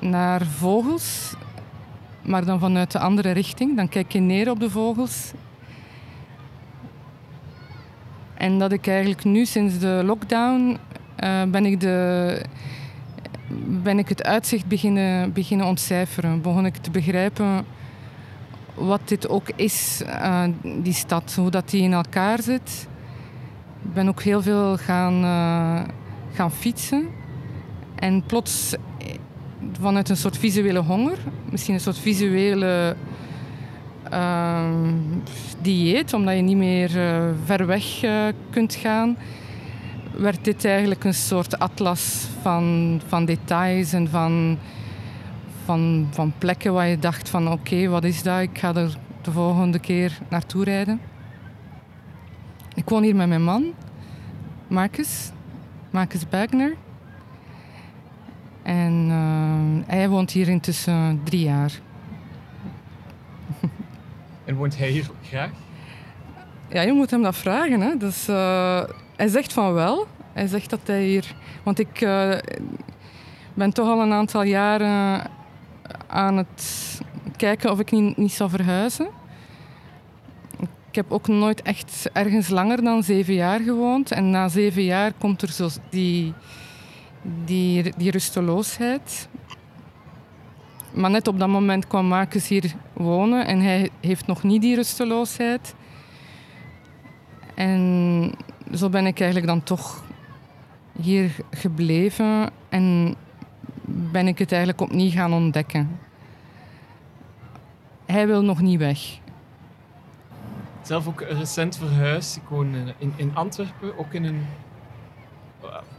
naar 0.00 0.46
vogels, 0.46 1.34
maar 2.22 2.44
dan 2.44 2.58
vanuit 2.58 2.92
de 2.92 2.98
andere 2.98 3.30
richting. 3.30 3.76
Dan 3.76 3.88
kijk 3.88 4.12
je 4.12 4.20
neer 4.20 4.50
op 4.50 4.60
de 4.60 4.70
vogels. 4.70 5.32
En 8.34 8.58
dat 8.58 8.72
ik 8.72 8.86
eigenlijk 8.86 9.24
nu 9.24 9.44
sinds 9.44 9.78
de 9.78 10.02
lockdown 10.04 10.78
uh, 11.24 11.42
ben 11.42 11.66
ik 11.66 11.80
de 11.80 12.42
ben 13.82 13.98
ik 13.98 14.08
het 14.08 14.22
uitzicht 14.24 14.66
beginnen, 14.66 15.32
beginnen 15.32 15.66
ontcijferen. 15.66 16.40
Begon 16.40 16.66
ik 16.66 16.76
te 16.76 16.90
begrijpen 16.90 17.64
wat 18.74 19.00
dit 19.04 19.28
ook 19.28 19.48
is, 19.56 20.02
uh, 20.06 20.44
die 20.82 20.92
stad, 20.92 21.34
hoe 21.34 21.50
dat 21.50 21.70
die 21.70 21.82
in 21.82 21.92
elkaar 21.92 22.42
zit. 22.42 22.88
Ik 23.84 23.94
ben 23.94 24.08
ook 24.08 24.22
heel 24.22 24.42
veel 24.42 24.76
gaan, 24.76 25.24
uh, 25.24 25.88
gaan 26.32 26.52
fietsen. 26.52 27.08
En 27.94 28.22
plots 28.26 28.74
vanuit 29.80 30.08
een 30.08 30.16
soort 30.16 30.38
visuele 30.38 30.78
honger, 30.78 31.18
misschien 31.50 31.74
een 31.74 31.80
soort 31.80 31.98
visuele 31.98 32.96
uh, 34.12 34.60
dieet, 35.60 36.12
omdat 36.12 36.34
je 36.34 36.42
niet 36.42 36.56
meer 36.56 36.96
uh, 36.96 37.28
ver 37.44 37.66
weg 37.66 38.04
uh, 38.04 38.24
kunt 38.50 38.74
gaan, 38.74 39.16
werd 40.16 40.44
dit 40.44 40.64
eigenlijk 40.64 41.04
een 41.04 41.14
soort 41.14 41.58
atlas 41.58 42.26
van, 42.42 43.00
van 43.06 43.24
details 43.24 43.92
en 43.92 44.08
van, 44.08 44.58
van, 45.64 46.08
van 46.10 46.32
plekken 46.38 46.72
waar 46.72 46.88
je 46.88 46.98
dacht 46.98 47.28
van 47.28 47.52
oké, 47.52 47.88
wat 47.88 48.04
is 48.04 48.22
dat? 48.22 48.40
Ik 48.40 48.58
ga 48.58 48.74
er 48.74 48.96
de 49.22 49.30
volgende 49.30 49.78
keer 49.78 50.18
naartoe 50.28 50.64
rijden. 50.64 51.11
Ik 52.82 52.88
woon 52.88 53.02
hier 53.02 53.16
met 53.16 53.28
mijn 53.28 53.44
man, 53.44 53.74
Marcus, 54.66 55.30
Marcus. 55.90 56.22
En 58.62 59.08
uh, 59.08 59.88
hij 59.88 60.08
woont 60.08 60.30
hier 60.30 60.48
intussen 60.48 61.20
drie 61.24 61.44
jaar. 61.44 61.72
En 64.44 64.54
woont 64.54 64.78
hij 64.78 64.88
hier 64.88 65.10
graag? 65.22 65.50
Ja, 66.68 66.80
je 66.82 66.92
moet 66.92 67.10
hem 67.10 67.22
dat 67.22 67.36
vragen. 67.36 67.80
Hè. 67.80 67.96
Dus, 67.96 68.28
uh, 68.28 68.82
hij 69.16 69.28
zegt 69.28 69.52
van 69.52 69.72
wel. 69.72 70.06
Hij 70.32 70.46
zegt 70.46 70.70
dat 70.70 70.80
hij 70.84 71.04
hier... 71.04 71.34
Want 71.62 71.78
ik 71.78 72.00
uh, 72.00 72.34
ben 73.54 73.72
toch 73.72 73.88
al 73.88 74.00
een 74.00 74.12
aantal 74.12 74.42
jaren 74.42 75.22
aan 76.06 76.36
het 76.36 77.00
kijken 77.36 77.70
of 77.70 77.78
ik 77.78 77.90
niet, 77.90 78.16
niet 78.16 78.32
zou 78.32 78.50
verhuizen. 78.50 79.08
Ik 80.92 80.98
heb 80.98 81.12
ook 81.12 81.28
nooit 81.28 81.62
echt 81.62 82.10
ergens 82.12 82.48
langer 82.48 82.82
dan 82.82 83.02
zeven 83.02 83.34
jaar 83.34 83.60
gewoond. 83.60 84.10
En 84.10 84.30
na 84.30 84.48
zeven 84.48 84.84
jaar 84.84 85.12
komt 85.18 85.42
er 85.42 85.48
zo 85.48 85.68
die, 85.90 86.32
die, 87.44 87.92
die 87.96 88.10
rusteloosheid. 88.10 89.28
Maar 90.94 91.10
net 91.10 91.28
op 91.28 91.38
dat 91.38 91.48
moment 91.48 91.86
kwam 91.86 92.06
Marcus 92.06 92.48
hier 92.48 92.74
wonen 92.92 93.46
en 93.46 93.60
hij 93.60 93.90
heeft 94.00 94.26
nog 94.26 94.42
niet 94.42 94.62
die 94.62 94.74
rusteloosheid. 94.74 95.74
En 97.54 98.32
zo 98.74 98.88
ben 98.88 99.06
ik 99.06 99.20
eigenlijk 99.20 99.50
dan 99.50 99.62
toch 99.62 100.04
hier 101.00 101.30
gebleven 101.50 102.50
en 102.68 103.14
ben 103.84 104.28
ik 104.28 104.38
het 104.38 104.52
eigenlijk 104.52 104.80
opnieuw 104.80 105.10
gaan 105.10 105.32
ontdekken. 105.32 105.98
Hij 108.06 108.26
wil 108.26 108.42
nog 108.42 108.60
niet 108.60 108.78
weg. 108.78 109.20
Zelf 110.82 111.08
ook 111.08 111.20
recent 111.20 111.76
verhuisd. 111.76 112.36
Ik 112.36 112.48
woon 112.48 112.74
in, 112.98 113.12
in 113.16 113.34
Antwerpen, 113.34 113.98
ook 113.98 114.12
in 114.12 114.24
een 114.24 114.46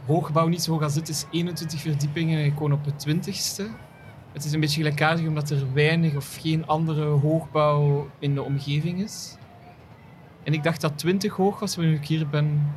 hoogbouw, 0.06 0.46
niet 0.46 0.62
zo 0.62 0.72
hoog 0.72 0.82
als 0.82 0.94
dit 0.94 1.08
is 1.08 1.24
21 1.30 1.80
verdiepingen. 1.80 2.44
Ik 2.44 2.58
woon 2.58 2.72
op 2.72 2.84
het 2.84 3.06
20ste. 3.08 3.64
Het 4.32 4.44
is 4.44 4.52
een 4.52 4.60
beetje 4.60 4.82
gelijkaardig 4.82 5.26
omdat 5.26 5.50
er 5.50 5.72
weinig 5.72 6.16
of 6.16 6.38
geen 6.40 6.66
andere 6.66 7.04
hoogbouw 7.04 8.10
in 8.18 8.34
de 8.34 8.42
omgeving 8.42 9.02
is. 9.02 9.36
En 10.42 10.52
ik 10.52 10.62
dacht 10.62 10.80
dat 10.80 10.98
20 10.98 11.36
hoog 11.36 11.58
was, 11.58 11.76
maar 11.76 11.86
nu 11.86 11.94
ik 11.94 12.06
hier 12.06 12.28
ben, 12.28 12.74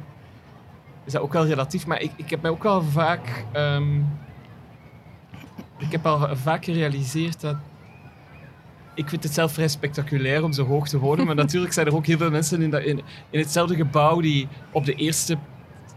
is 1.04 1.12
dat 1.12 1.22
ook 1.22 1.34
wel 1.34 1.46
relatief. 1.46 1.88
Maar 1.88 2.02
ik, 2.02 2.12
ik 2.16 2.30
heb 2.30 2.42
mij 2.42 2.52
ook 2.52 2.64
wel 2.64 2.82
vaak. 2.84 3.46
Um, 3.54 4.20
ik 5.78 5.92
heb 5.92 6.06
al 6.06 6.36
vaak 6.36 6.66
gerealiseerd 6.66 7.42
dat. 7.42 7.56
Ik 8.98 9.10
vind 9.10 9.24
het 9.24 9.34
zelf 9.34 9.52
vrij 9.54 9.68
spectaculair 9.68 10.44
om 10.44 10.54
zo 10.54 10.66
hoog 10.66 10.88
te 10.88 11.00
wonen. 11.00 11.26
Maar 11.26 11.36
natuurlijk 11.36 11.74
zijn 11.74 11.88
er 11.88 11.96
ook 11.96 12.06
heel 12.06 12.18
veel 12.18 12.32
mensen 12.32 12.62
in, 12.62 12.70
dat, 12.70 12.84
in, 12.84 13.02
in 13.30 13.40
hetzelfde 13.40 13.76
gebouw 13.76 14.22
die 14.22 14.48
op 14.72 14.86
de 14.86 14.94
eerste 14.94 15.38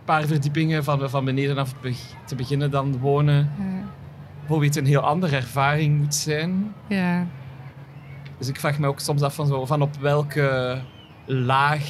paar 0.04 0.26
verdiepingen 0.26 0.84
van, 0.84 1.10
van 1.10 1.24
beneden 1.24 1.58
af 1.58 1.74
te 2.26 2.34
beginnen 2.34 2.70
dan 2.70 2.98
wonen. 2.98 3.52
Ja 3.58 3.98
bijvoorbeeld 4.50 4.76
een 4.76 4.92
heel 4.92 5.00
andere 5.00 5.36
ervaring 5.36 5.98
moet 5.98 6.14
zijn. 6.14 6.74
Ja. 6.86 7.26
Dus 8.38 8.48
ik 8.48 8.60
vraag 8.60 8.78
me 8.78 8.86
ook 8.86 9.00
soms 9.00 9.22
af 9.22 9.34
van, 9.34 9.46
zo, 9.46 9.66
van 9.66 9.82
op 9.82 9.96
welke 9.96 10.80
laag 11.26 11.84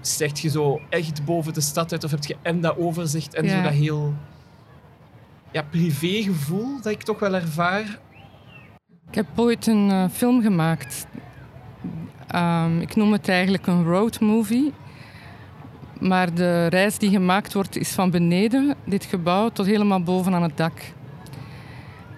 stijgt 0.00 0.38
je 0.38 0.48
zo 0.48 0.80
echt 0.88 1.24
boven 1.24 1.52
de 1.52 1.60
stad 1.60 1.92
uit? 1.92 2.04
Of 2.04 2.10
heb 2.10 2.24
je 2.24 2.36
en 2.42 2.60
dat 2.60 2.76
overzicht 2.76 3.34
en 3.34 3.48
zo 3.48 3.62
dat 3.62 3.72
heel 3.72 4.14
ja, 5.50 5.62
privégevoel 5.62 6.76
dat 6.82 6.92
ik 6.92 7.02
toch 7.02 7.18
wel 7.18 7.34
ervaar? 7.34 7.98
Ik 9.08 9.14
heb 9.14 9.26
ooit 9.36 9.66
een 9.66 9.88
uh, 9.88 10.04
film 10.12 10.42
gemaakt. 10.42 11.06
Um, 12.34 12.80
ik 12.80 12.96
noem 12.96 13.12
het 13.12 13.28
eigenlijk 13.28 13.66
een 13.66 13.84
road 13.84 14.20
movie. 14.20 14.72
Maar 16.00 16.34
de 16.34 16.66
reis 16.66 16.98
die 16.98 17.10
gemaakt 17.10 17.52
wordt 17.52 17.76
is 17.76 17.90
van 17.90 18.10
beneden, 18.10 18.74
dit 18.84 19.04
gebouw, 19.04 19.48
tot 19.48 19.66
helemaal 19.66 20.02
boven 20.02 20.34
aan 20.34 20.42
het 20.42 20.56
dak. 20.56 20.80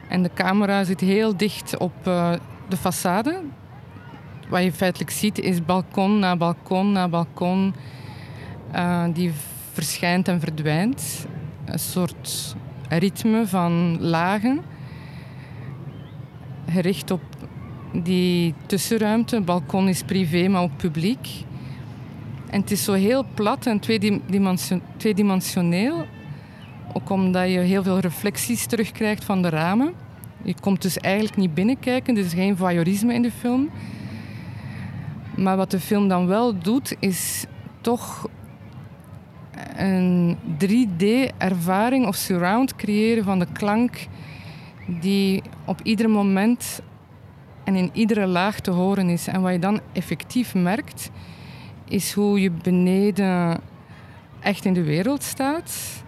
En 0.08 0.22
de 0.22 0.30
camera 0.34 0.84
zit 0.84 1.00
heel 1.00 1.36
dicht 1.36 1.76
op 1.76 1.92
uh, 2.06 2.32
de 2.68 2.76
façade. 2.76 3.34
Wat 4.48 4.62
je 4.62 4.72
feitelijk 4.72 5.10
ziet 5.10 5.38
is 5.38 5.64
balkon 5.64 6.18
na 6.18 6.36
balkon 6.36 6.92
na 6.92 7.08
balkon 7.08 7.74
uh, 8.74 9.04
die 9.12 9.32
verschijnt 9.72 10.28
en 10.28 10.40
verdwijnt. 10.40 11.26
Een 11.64 11.78
soort 11.78 12.56
ritme 12.88 13.46
van 13.46 13.96
lagen 14.00 14.60
gericht 16.70 17.10
op 17.10 17.22
die 17.92 18.54
tussenruimte. 18.66 19.36
Het 19.36 19.44
balkon 19.44 19.88
is 19.88 20.02
privé, 20.02 20.48
maar 20.48 20.62
ook 20.62 20.76
publiek. 20.76 21.28
En 22.50 22.60
het 22.60 22.70
is 22.70 22.84
zo 22.84 22.92
heel 22.92 23.26
plat 23.34 23.66
en 23.66 23.80
tweedimensioneel. 24.96 26.06
Ook 26.92 27.10
omdat 27.10 27.50
je 27.50 27.58
heel 27.58 27.82
veel 27.82 27.98
reflecties 27.98 28.66
terugkrijgt 28.66 29.24
van 29.24 29.42
de 29.42 29.48
ramen. 29.48 29.92
Je 30.42 30.54
komt 30.60 30.82
dus 30.82 30.98
eigenlijk 30.98 31.36
niet 31.36 31.54
binnenkijken, 31.54 32.16
er 32.16 32.24
is 32.24 32.32
geen 32.32 32.56
voyeurisme 32.56 33.14
in 33.14 33.22
de 33.22 33.30
film. 33.30 33.70
Maar 35.36 35.56
wat 35.56 35.70
de 35.70 35.80
film 35.80 36.08
dan 36.08 36.26
wel 36.26 36.58
doet, 36.58 36.96
is 36.98 37.44
toch 37.80 38.28
een 39.76 40.36
3D-ervaring 40.58 42.06
of 42.06 42.14
surround 42.14 42.76
creëren 42.76 43.24
van 43.24 43.38
de 43.38 43.46
klank 43.52 44.06
die 44.86 45.42
op 45.64 45.80
ieder 45.82 46.10
moment 46.10 46.80
en 47.64 47.76
in 47.76 47.90
iedere 47.92 48.26
laag 48.26 48.60
te 48.60 48.70
horen 48.70 49.08
is. 49.08 49.26
En 49.26 49.42
wat 49.42 49.52
je 49.52 49.58
dan 49.58 49.80
effectief 49.92 50.54
merkt, 50.54 51.10
is 51.84 52.12
hoe 52.12 52.40
je 52.40 52.50
beneden 52.50 53.60
echt 54.40 54.64
in 54.64 54.72
de 54.72 54.84
wereld 54.84 55.22
staat. 55.22 56.02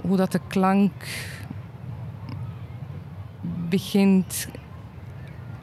Hoe 0.00 0.16
dat 0.16 0.32
de 0.32 0.40
klank 0.48 0.92
begint 3.68 4.48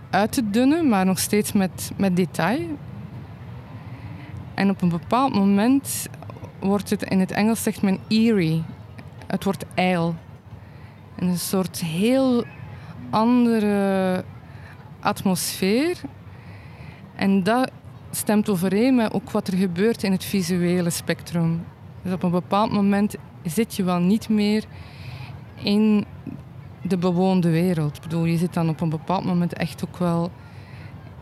uit 0.10 0.32
te 0.32 0.50
dunnen, 0.50 0.90
maar 0.90 1.06
nog 1.06 1.20
steeds 1.20 1.52
met, 1.52 1.92
met 1.98 2.16
detail. 2.16 2.78
En 4.54 4.70
op 4.70 4.82
een 4.82 4.90
bepaald 4.90 5.34
moment 5.34 6.08
wordt 6.60 6.90
het, 6.90 7.04
in 7.04 7.20
het 7.20 7.32
Engels 7.32 7.64
zegt 7.64 7.82
men 7.82 8.00
eerie. 8.08 8.64
Het 9.28 9.44
wordt 9.44 9.66
ijl. 9.74 10.16
Een 11.16 11.38
soort 11.38 11.82
heel 11.82 12.44
andere 13.10 14.24
atmosfeer. 15.00 15.98
En 17.16 17.44
dat 17.44 17.72
stemt 18.12 18.50
overeen 18.50 18.96
met 18.96 19.14
ook 19.14 19.32
wat 19.32 19.48
er 19.48 19.58
gebeurt 19.58 20.04
in 20.04 20.12
het 20.12 20.24
visuele 20.24 20.90
spectrum. 20.90 21.66
Dus 22.02 22.14
op 22.14 22.24
een 22.24 22.32
bepaald 22.32 22.72
moment 22.72 23.16
zit 23.44 23.76
je 23.76 23.84
wel 23.84 24.00
niet 24.00 24.30
meer 24.30 24.64
in 25.56 26.06
de 26.82 26.98
bewoonde 26.98 27.50
wereld. 27.50 27.96
Ik 27.96 28.02
bedoel, 28.02 28.26
je 28.26 28.38
zit 28.38 28.54
dan 28.54 28.70
op 28.70 28.82
een 28.82 28.90
bepaald 28.90 29.26
moment 29.26 29.54
echt 29.54 29.86
ook 29.88 29.98
wel 29.98 30.32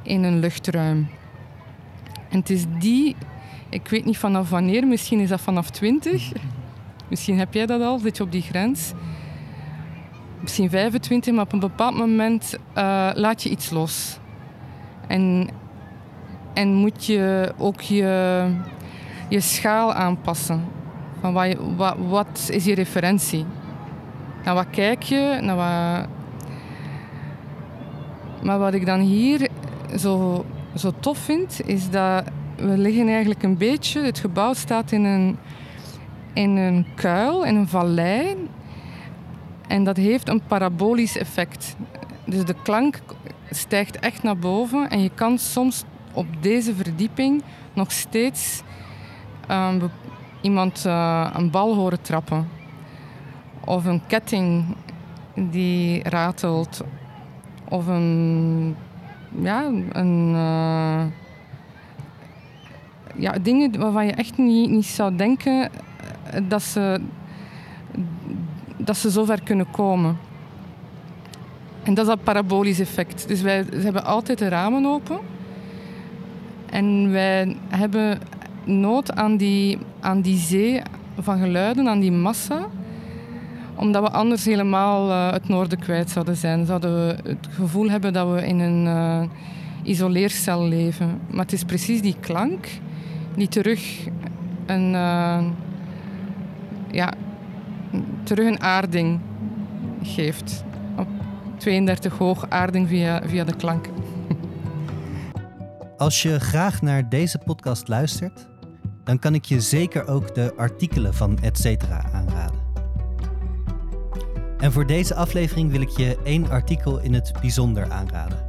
in 0.01 0.23
een 0.23 0.39
luchtruim. 0.39 1.07
En 2.29 2.39
het 2.39 2.49
is 2.49 2.65
die, 2.79 3.15
ik 3.69 3.87
weet 3.87 4.05
niet 4.05 4.17
vanaf 4.17 4.49
wanneer, 4.49 4.87
misschien 4.87 5.19
is 5.19 5.29
dat 5.29 5.41
vanaf 5.41 5.69
20. 5.69 6.31
Misschien 7.07 7.37
heb 7.37 7.53
jij 7.53 7.65
dat 7.65 7.81
al, 7.81 7.99
zit 7.99 8.17
je 8.17 8.23
op 8.23 8.31
die 8.31 8.41
grens. 8.41 8.91
Misschien 10.43 10.69
25, 10.69 11.33
maar 11.33 11.43
op 11.43 11.53
een 11.53 11.59
bepaald 11.59 11.95
moment 11.95 12.57
uh, 12.77 13.09
laat 13.13 13.43
je 13.43 13.49
iets 13.49 13.69
los. 13.69 14.17
En, 15.07 15.49
en 16.53 16.73
moet 16.73 17.05
je 17.05 17.53
ook 17.57 17.81
je, 17.81 18.45
je 19.29 19.39
schaal 19.39 19.93
aanpassen. 19.93 20.63
Van 21.19 21.33
wat, 21.33 21.55
wat, 21.75 21.95
wat 22.09 22.49
is 22.51 22.65
je 22.65 22.75
referentie? 22.75 23.45
Naar 24.43 24.53
wat 24.53 24.69
kijk 24.69 25.03
je? 25.03 25.39
Naar 25.41 25.55
wat... 25.55 26.07
Maar 28.43 28.59
wat 28.59 28.73
ik 28.73 28.85
dan 28.85 28.99
hier 28.99 29.49
zo, 29.97 30.45
zo 30.75 30.91
tof 30.99 31.17
vind, 31.17 31.61
is 31.65 31.89
dat 31.89 32.23
we 32.55 32.77
liggen 32.77 33.07
eigenlijk 33.07 33.43
een 33.43 33.57
beetje... 33.57 34.01
Het 34.01 34.19
gebouw 34.19 34.53
staat 34.53 34.91
in 34.91 35.03
een, 35.03 35.37
in 36.33 36.55
een 36.57 36.85
kuil, 36.95 37.43
in 37.43 37.55
een 37.55 37.67
vallei. 37.67 38.35
En 39.67 39.83
dat 39.83 39.97
heeft 39.97 40.29
een 40.29 40.41
parabolisch 40.47 41.17
effect. 41.17 41.75
Dus 42.25 42.45
de 42.45 42.55
klank 42.63 42.99
stijgt 43.49 43.99
echt 43.99 44.23
naar 44.23 44.37
boven 44.37 44.89
en 44.89 45.01
je 45.01 45.11
kan 45.15 45.37
soms 45.37 45.83
op 46.13 46.25
deze 46.39 46.75
verdieping 46.75 47.43
nog 47.73 47.91
steeds 47.91 48.61
um, 49.51 49.81
iemand 50.41 50.83
uh, 50.87 51.29
een 51.33 51.51
bal 51.51 51.75
horen 51.75 52.01
trappen. 52.01 52.47
Of 53.65 53.85
een 53.85 54.01
ketting 54.07 54.75
die 55.33 56.09
ratelt. 56.09 56.81
Of 57.69 57.87
een. 57.87 58.75
Ja, 59.41 59.71
een. 59.91 60.31
Uh, 60.33 61.03
ja, 63.15 63.31
dingen 63.41 63.79
waarvan 63.79 64.05
je 64.05 64.11
echt 64.11 64.37
niet, 64.37 64.69
niet 64.69 64.85
zou 64.85 65.15
denken 65.15 65.69
dat 66.47 66.61
ze, 66.61 67.01
dat 68.85 68.97
ze 68.97 69.09
zover 69.09 69.43
kunnen 69.43 69.71
komen. 69.71 70.17
En 71.83 71.93
dat 71.93 72.05
is 72.05 72.11
dat 72.11 72.23
parabolisch 72.23 72.79
effect. 72.79 73.27
Dus 73.27 73.41
wij 73.41 73.65
hebben 73.75 74.05
altijd 74.05 74.37
de 74.37 74.47
ramen 74.47 74.85
open. 74.85 75.19
En 76.65 77.11
wij 77.11 77.55
hebben 77.67 78.19
nood 78.63 79.15
aan 79.15 79.37
die, 79.37 79.77
aan 79.99 80.21
die 80.21 80.37
zee 80.37 80.81
van 81.19 81.39
geluiden, 81.39 81.87
aan 81.87 81.99
die 81.99 82.11
massa. 82.11 82.67
Omdat 83.75 84.03
we 84.03 84.09
anders 84.09 84.45
helemaal 84.45 85.09
uh, 85.09 85.31
het 85.31 85.47
noorden 85.47 85.79
kwijt 85.79 86.09
zouden 86.09 86.35
zijn. 86.35 86.65
Zouden 86.65 87.07
we 87.07 87.29
het 87.29 87.47
gevoel 87.49 87.89
hebben 87.89 88.13
dat 88.13 88.31
we 88.31 88.45
in 88.45 88.59
een 88.59 88.85
uh, 88.85 89.23
isoleercel 89.83 90.63
leven. 90.63 91.19
Maar 91.29 91.43
het 91.43 91.53
is 91.53 91.63
precies 91.63 92.01
die 92.01 92.15
klank 92.19 92.67
die 93.35 93.47
terug 93.47 94.07
een, 94.65 94.93
uh, 94.93 95.43
ja, 96.91 97.13
terug 98.23 98.47
een 98.47 98.61
aarding 98.61 99.19
geeft. 100.01 100.63
Op 100.97 101.07
32 101.57 102.17
hoog 102.17 102.49
aarding 102.49 102.87
via, 102.87 103.21
via 103.25 103.43
de 103.43 103.55
klank. 103.55 103.87
Als 105.97 106.21
je 106.21 106.39
graag 106.39 106.81
naar 106.81 107.09
deze 107.09 107.37
podcast 107.37 107.87
luistert, 107.87 108.47
dan 109.03 109.19
kan 109.19 109.33
ik 109.33 109.45
je 109.45 109.61
zeker 109.61 110.07
ook 110.07 110.35
de 110.35 110.53
artikelen 110.55 111.13
van 111.13 111.39
Etcetera 111.41 112.05
aanraden. 112.11 112.61
En 114.57 114.71
voor 114.71 114.87
deze 114.87 115.15
aflevering 115.15 115.71
wil 115.71 115.81
ik 115.81 115.89
je 115.89 116.17
één 116.23 116.49
artikel 116.49 116.99
in 116.99 117.13
het 117.13 117.33
bijzonder 117.41 117.91
aanraden. 117.91 118.45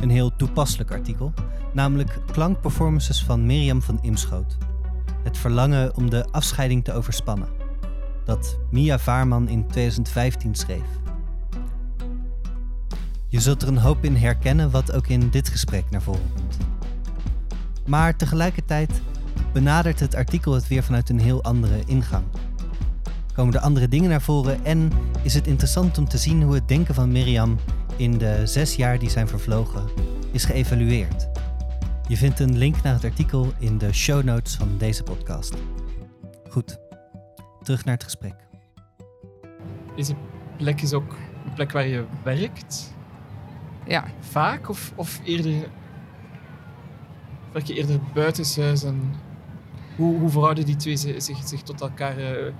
Een 0.00 0.10
heel 0.10 0.36
toepasselijk 0.36 0.90
artikel, 0.90 1.32
namelijk 1.72 2.18
klankperformances 2.32 3.24
van 3.24 3.46
Mirjam 3.46 3.82
van 3.82 3.98
Imschoot. 4.02 4.56
Het 5.22 5.38
verlangen 5.38 5.96
om 5.96 6.10
de 6.10 6.24
afscheiding 6.30 6.84
te 6.84 6.92
overspannen. 6.92 7.59
Dat 8.24 8.58
Mia 8.70 8.98
Vaarman 8.98 9.48
in 9.48 9.66
2015 9.66 10.54
schreef. 10.54 10.98
Je 13.28 13.40
zult 13.40 13.62
er 13.62 13.68
een 13.68 13.78
hoop 13.78 14.04
in 14.04 14.16
herkennen 14.16 14.70
wat 14.70 14.92
ook 14.92 15.06
in 15.06 15.30
dit 15.30 15.48
gesprek 15.48 15.84
naar 15.90 16.02
voren 16.02 16.32
komt. 16.34 16.56
Maar 17.86 18.16
tegelijkertijd 18.16 19.00
benadert 19.52 20.00
het 20.00 20.14
artikel 20.14 20.54
het 20.54 20.68
weer 20.68 20.82
vanuit 20.82 21.08
een 21.08 21.20
heel 21.20 21.42
andere 21.42 21.82
ingang. 21.86 22.24
Komen 23.34 23.54
er 23.54 23.60
andere 23.60 23.88
dingen 23.88 24.10
naar 24.10 24.22
voren 24.22 24.64
en 24.64 24.90
is 25.22 25.34
het 25.34 25.46
interessant 25.46 25.98
om 25.98 26.08
te 26.08 26.18
zien 26.18 26.42
hoe 26.42 26.54
het 26.54 26.68
denken 26.68 26.94
van 26.94 27.12
Miriam 27.12 27.58
in 27.96 28.18
de 28.18 28.46
zes 28.46 28.74
jaar 28.74 28.98
die 28.98 29.10
zijn 29.10 29.28
vervlogen 29.28 29.84
is 30.32 30.44
geëvalueerd. 30.44 31.28
Je 32.08 32.16
vindt 32.16 32.40
een 32.40 32.58
link 32.58 32.82
naar 32.82 32.94
het 32.94 33.04
artikel 33.04 33.52
in 33.58 33.78
de 33.78 33.92
show 33.92 34.22
notes 34.22 34.54
van 34.54 34.68
deze 34.78 35.02
podcast. 35.02 35.54
Goed, 36.48 36.78
terug 37.62 37.84
naar 37.84 37.94
het 37.94 38.04
gesprek. 38.04 38.34
Deze 39.96 40.14
plek 40.56 40.80
is 40.80 40.92
ook 40.92 41.16
een 41.44 41.54
plek 41.54 41.72
waar 41.72 41.86
je 41.86 42.04
werkt? 42.22 42.94
Ja. 43.86 44.04
Vaak 44.20 44.68
of, 44.68 44.92
of 44.94 45.20
eerder 45.24 45.68
werk 47.52 47.66
je 47.66 47.74
eerder 47.74 48.00
buitenshuis 48.14 48.84
en 48.84 49.14
hoe, 49.96 50.18
hoe 50.18 50.30
verhouden 50.30 50.66
die 50.66 50.76
twee 50.76 50.96
zich, 50.96 51.22
zich 51.44 51.62
tot 51.62 51.80
elkaar 51.80 52.18
uh, 52.18 52.52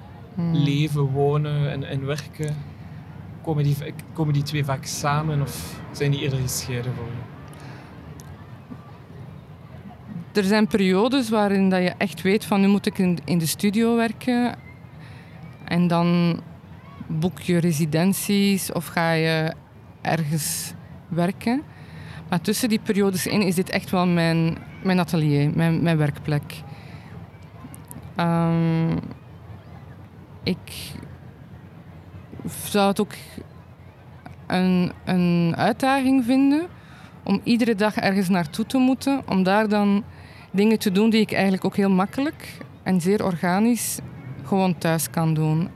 leven, 0.53 1.03
wonen 1.03 1.71
en, 1.71 1.85
en 1.85 2.07
werken? 2.07 2.57
Komen 3.43 3.65
die, 3.65 3.77
komen 4.13 4.35
die 4.35 4.43
twee 4.43 4.65
vaak 4.65 4.85
samen 4.85 5.41
of 5.41 5.81
zijn 5.93 6.11
die 6.11 6.21
eerder 6.21 6.39
gescheiden 6.39 6.95
voor 6.95 7.05
je? 7.05 7.29
Er 10.33 10.45
zijn 10.45 10.67
periodes 10.67 11.29
waarin 11.29 11.71
dat 11.71 11.83
je 11.83 11.95
echt 11.99 12.23
weet 12.23 12.45
van 12.45 12.61
nu 12.61 12.67
moet 12.67 12.87
ik 12.87 12.99
in, 12.99 13.19
in 13.25 13.39
de 13.39 13.47
studio 13.47 13.97
werken. 13.97 14.55
En 15.71 15.87
dan 15.87 16.41
boek 17.07 17.41
je 17.41 17.59
residenties 17.59 18.73
of 18.73 18.87
ga 18.87 19.13
je 19.13 19.55
ergens 20.01 20.73
werken. 21.09 21.63
Maar 22.29 22.41
tussen 22.41 22.69
die 22.69 22.81
periodes 22.81 23.27
in 23.27 23.43
is 23.43 23.55
dit 23.55 23.71
echt 23.71 23.91
wel 23.91 24.07
mijn, 24.07 24.59
mijn 24.83 24.99
atelier, 24.99 25.51
mijn, 25.55 25.83
mijn 25.83 25.97
werkplek. 25.97 26.63
Um, 28.17 28.99
ik 30.43 30.93
zou 32.65 32.89
het 32.89 33.01
ook 33.01 33.13
een, 34.47 34.93
een 35.05 35.55
uitdaging 35.57 36.25
vinden 36.25 36.67
om 37.23 37.41
iedere 37.45 37.75
dag 37.75 37.97
ergens 37.97 38.29
naartoe 38.29 38.67
te 38.67 38.79
moeten, 38.79 39.23
om 39.29 39.43
daar 39.43 39.69
dan 39.69 40.05
dingen 40.51 40.79
te 40.79 40.93
doen 40.93 41.11
die 41.11 41.21
ik 41.21 41.33
eigenlijk 41.33 41.65
ook 41.65 41.77
heel 41.77 41.91
makkelijk 41.91 42.59
en 42.83 43.01
zeer 43.01 43.25
organisch 43.25 43.99
gewoon 44.45 44.79
thuis 44.79 45.11
kan 45.11 45.35
doen. 45.35 45.69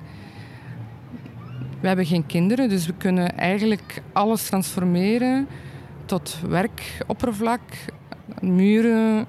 We 1.81 1.87
hebben 1.87 2.07
geen 2.07 2.27
kinderen, 2.27 2.69
dus 2.69 2.87
we 2.87 2.95
kunnen 2.95 3.39
eigenlijk 3.39 4.03
alles 4.13 4.47
transformeren 4.47 5.49
tot 6.05 6.39
werkoppervlak, 6.49 7.61
muren. 8.41 9.27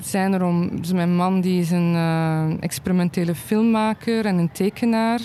Zijn 0.00 0.32
er 0.32 0.44
om, 0.44 0.80
dus 0.80 0.92
mijn 0.92 1.16
man 1.16 1.40
die 1.40 1.60
is 1.60 1.70
een 1.70 1.92
uh, 1.92 2.62
experimentele 2.62 3.34
filmmaker 3.34 4.26
en 4.26 4.38
een 4.38 4.52
tekenaar. 4.52 5.20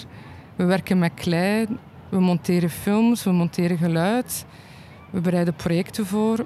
We 0.56 0.64
werken 0.64 1.00
met 1.00 1.12
klei, 1.16 1.68
we 2.10 2.20
monteren 2.20 2.70
films, 2.70 3.24
we 3.24 3.32
monteren 3.32 3.78
geluid, 3.78 4.46
we 5.10 5.22
bereiden 5.22 5.54
projecten 5.54 6.06
voor. 6.06 6.46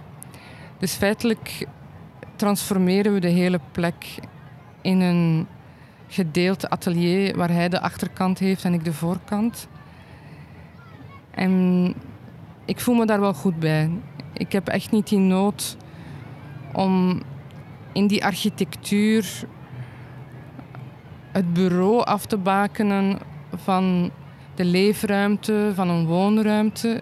Dus 0.78 0.94
feitelijk 0.94 1.68
transformeren 2.36 3.14
we 3.14 3.20
de 3.20 3.28
hele 3.28 3.60
plek 3.72 4.16
in 4.82 5.02
een 5.02 5.48
gedeeld 6.08 6.70
atelier 6.70 7.38
waar 7.38 7.52
hij 7.52 7.70
de 7.70 7.82
achterkant 7.82 8.40
heeft 8.40 8.64
en 8.64 8.74
ik 8.74 8.84
de 8.84 8.94
voorkant. 8.94 9.68
En 11.32 11.94
ik 12.66 12.80
voel 12.80 12.96
me 12.96 13.06
daar 13.06 13.20
wel 13.20 13.34
goed 13.34 13.60
bij. 13.60 13.90
Ik 14.34 14.52
heb 14.52 14.68
echt 14.68 14.92
niet 14.92 15.08
die 15.08 15.20
nood 15.20 15.78
om 16.74 17.22
in 17.94 18.08
die 18.08 18.26
architectuur 18.26 19.48
het 21.32 21.54
bureau 21.54 22.04
af 22.04 22.26
te 22.26 22.38
bakenen 22.38 23.18
van 23.56 24.12
de 24.56 24.66
leefruimte, 24.66 25.72
van 25.76 25.90
een 25.90 26.06
woonruimte. 26.06 27.02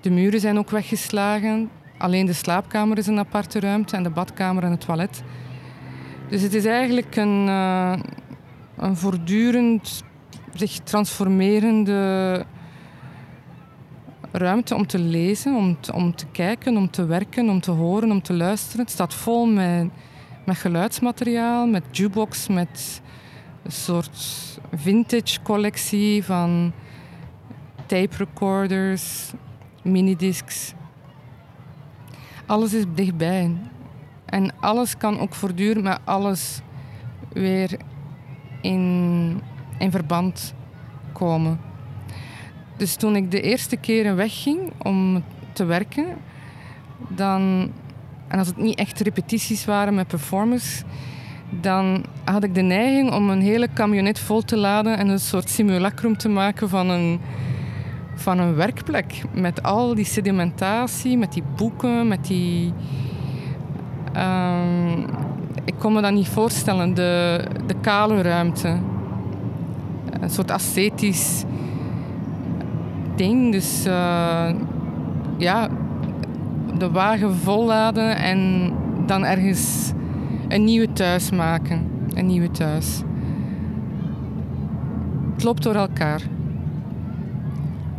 De 0.00 0.10
muren 0.10 0.40
zijn 0.40 0.58
ook 0.58 0.70
weggeslagen. 0.70 1.70
Alleen 1.98 2.26
de 2.26 2.32
slaapkamer 2.32 2.98
is 2.98 3.06
een 3.06 3.18
aparte 3.18 3.60
ruimte 3.60 3.96
en 3.96 4.02
de 4.02 4.10
badkamer 4.10 4.62
en 4.62 4.70
het 4.70 4.80
toilet. 4.80 5.22
Dus 6.30 6.42
het 6.42 6.54
is 6.54 6.64
eigenlijk 6.64 7.16
een, 7.16 7.46
uh, 7.46 7.98
een 8.76 8.96
voortdurend 8.96 10.04
zich 10.54 10.78
transformerende 10.78 12.44
ruimte 14.32 14.74
om 14.74 14.86
te 14.86 14.98
lezen, 14.98 15.54
om 15.54 15.80
te, 15.80 15.92
om 15.92 16.14
te 16.14 16.26
kijken, 16.26 16.76
om 16.76 16.90
te 16.90 17.06
werken, 17.06 17.48
om 17.48 17.60
te 17.60 17.70
horen, 17.70 18.10
om 18.10 18.22
te 18.22 18.32
luisteren. 18.32 18.80
Het 18.80 18.90
staat 18.90 19.14
vol 19.14 19.46
met, 19.46 19.88
met 20.46 20.56
geluidsmateriaal, 20.56 21.66
met 21.66 21.82
jukebox, 21.90 22.48
met 22.48 23.02
een 23.62 23.72
soort 23.72 24.18
vintage 24.72 25.42
collectie 25.42 26.24
van 26.24 26.72
tape 27.86 28.16
recorders, 28.16 29.32
minidiscs. 29.82 30.74
Alles 32.46 32.74
is 32.74 32.84
dichtbij. 32.94 33.56
En 34.30 34.52
alles 34.60 34.96
kan 34.96 35.18
ook 35.18 35.34
voortdurend 35.34 35.84
met 35.84 35.98
alles 36.04 36.60
weer 37.32 37.78
in, 38.60 39.40
in 39.78 39.90
verband 39.90 40.54
komen. 41.12 41.60
Dus 42.76 42.94
toen 42.94 43.16
ik 43.16 43.30
de 43.30 43.40
eerste 43.40 43.76
keren 43.76 44.16
wegging 44.16 44.72
om 44.82 45.24
te 45.52 45.64
werken, 45.64 46.06
dan, 47.08 47.72
en 48.28 48.38
als 48.38 48.46
het 48.46 48.56
niet 48.56 48.78
echt 48.78 49.00
repetities 49.00 49.64
waren 49.64 49.94
met 49.94 50.06
performance, 50.06 50.84
dan 51.50 52.04
had 52.24 52.44
ik 52.44 52.54
de 52.54 52.62
neiging 52.62 53.12
om 53.12 53.30
een 53.30 53.40
hele 53.40 53.68
camionet 53.74 54.18
vol 54.18 54.42
te 54.42 54.56
laden 54.56 54.98
en 54.98 55.08
een 55.08 55.20
soort 55.20 55.50
simulacrum 55.50 56.16
te 56.16 56.28
maken 56.28 56.68
van 56.68 56.88
een, 56.88 57.20
van 58.14 58.38
een 58.38 58.54
werkplek. 58.54 59.22
Met 59.32 59.62
al 59.62 59.94
die 59.94 60.04
sedimentatie, 60.04 61.16
met 61.16 61.32
die 61.32 61.44
boeken, 61.56 62.08
met 62.08 62.26
die. 62.26 62.72
Um, 64.16 65.04
ik 65.64 65.74
kon 65.78 65.92
me 65.92 66.00
dat 66.00 66.12
niet 66.12 66.28
voorstellen, 66.28 66.94
de, 66.94 67.44
de 67.66 67.74
kale 67.80 68.22
ruimte. 68.22 68.78
een 70.20 70.30
soort 70.30 70.50
ascetisch 70.50 71.44
ding. 73.16 73.52
Dus 73.52 73.86
uh, 73.86 74.50
ja, 75.36 75.68
de 76.78 76.90
wagen 76.90 77.34
volladen 77.34 78.16
en 78.16 78.72
dan 79.06 79.24
ergens 79.24 79.92
een 80.48 80.64
nieuwe 80.64 80.92
thuis 80.92 81.30
maken. 81.30 81.86
Een 82.14 82.26
nieuwe 82.26 82.50
thuis. 82.50 83.02
Het 85.34 85.44
loopt 85.44 85.62
door 85.62 85.74
elkaar. 85.74 86.22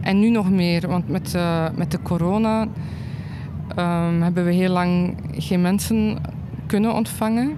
En 0.01 0.19
nu 0.19 0.29
nog 0.29 0.49
meer, 0.49 0.87
want 0.87 1.07
met, 1.07 1.33
uh, 1.35 1.65
met 1.75 1.91
de 1.91 2.01
corona 2.01 2.67
um, 3.79 4.21
hebben 4.21 4.45
we 4.45 4.51
heel 4.51 4.71
lang 4.71 5.17
geen 5.31 5.61
mensen 5.61 6.21
kunnen 6.65 6.93
ontvangen. 6.93 7.57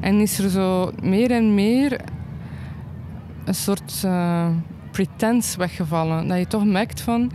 En 0.00 0.20
is 0.20 0.38
er 0.38 0.50
zo 0.50 0.92
meer 1.02 1.30
en 1.30 1.54
meer 1.54 2.00
een 3.44 3.54
soort 3.54 4.02
uh, 4.04 4.46
pretense 4.90 5.58
weggevallen. 5.58 6.28
Dat 6.28 6.38
je 6.38 6.46
toch 6.46 6.64
merkt 6.64 7.00
van 7.00 7.32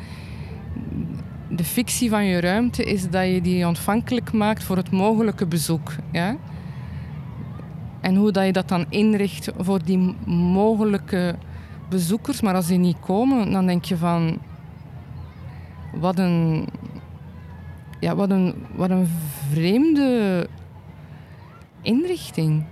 de 1.50 1.64
fictie 1.64 2.10
van 2.10 2.26
je 2.26 2.40
ruimte 2.40 2.84
is 2.84 3.10
dat 3.10 3.26
je 3.26 3.42
die 3.42 3.68
ontvankelijk 3.68 4.32
maakt 4.32 4.64
voor 4.64 4.78
het 4.78 4.92
mogelijke 4.92 5.46
bezoek. 5.46 5.92
Ja? 6.12 6.36
En 8.02 8.16
hoe 8.16 8.32
dat 8.32 8.46
je 8.46 8.52
dat 8.52 8.68
dan 8.68 8.86
inricht 8.90 9.52
voor 9.58 9.84
die 9.84 10.16
mogelijke 10.26 11.36
bezoekers. 11.90 12.42
Maar 12.42 12.56
als 12.56 12.68
die 12.68 12.78
niet 12.78 13.00
komen, 13.00 13.52
dan 13.52 13.66
denk 13.66 13.86
je 13.86 13.98
van... 13.98 14.38
Wat 15.94 16.20
een... 16.20 16.68
Ja, 18.00 18.16
wat 18.16 18.30
een, 18.30 18.66
wat 18.76 18.90
een 18.90 19.08
vreemde 19.52 20.48
inrichting. 21.82 22.66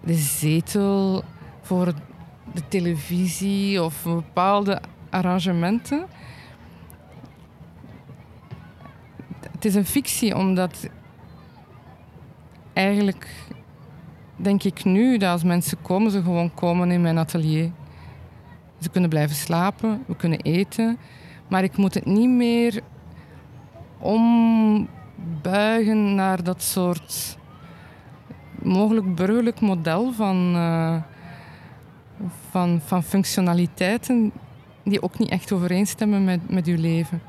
De 0.00 0.14
zetel 0.14 1.24
voor 1.60 1.94
de 2.54 2.68
televisie 2.68 3.82
of 3.82 4.02
bepaalde 4.02 4.80
arrangementen. 5.10 6.06
Het 9.50 9.64
is 9.64 9.74
een 9.74 9.86
fictie 9.86 10.36
omdat 10.36 10.88
eigenlijk 12.72 13.28
denk 14.36 14.62
ik 14.62 14.84
nu 14.84 15.18
dat 15.18 15.30
als 15.30 15.42
mensen 15.42 15.82
komen, 15.82 16.10
ze 16.10 16.22
gewoon 16.22 16.54
komen 16.54 16.90
in 16.90 17.00
mijn 17.00 17.18
atelier. 17.18 17.70
Ze 18.80 18.88
kunnen 18.90 19.10
blijven 19.10 19.36
slapen, 19.36 20.02
we 20.06 20.16
kunnen 20.16 20.40
eten, 20.40 20.98
maar 21.48 21.62
ik 21.62 21.76
moet 21.76 21.94
het 21.94 22.06
niet 22.06 22.28
meer 22.28 22.82
ombuigen 24.02 24.84
naar 26.14 26.42
dat 26.42 26.62
soort 26.62 27.38
mogelijk 28.62 29.14
burgerlijk 29.14 29.60
model 29.60 30.12
van, 30.12 30.54
uh, 30.56 30.96
van, 32.50 32.80
van 32.84 33.02
functionaliteiten 33.02 34.32
die 34.84 35.02
ook 35.02 35.18
niet 35.18 35.28
echt 35.30 35.52
overeenstemmen 35.52 36.24
met, 36.24 36.50
met 36.50 36.66
uw 36.66 36.80
leven. 36.80 37.22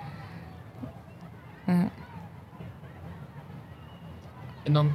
En 4.64 4.74
dan 4.74 4.92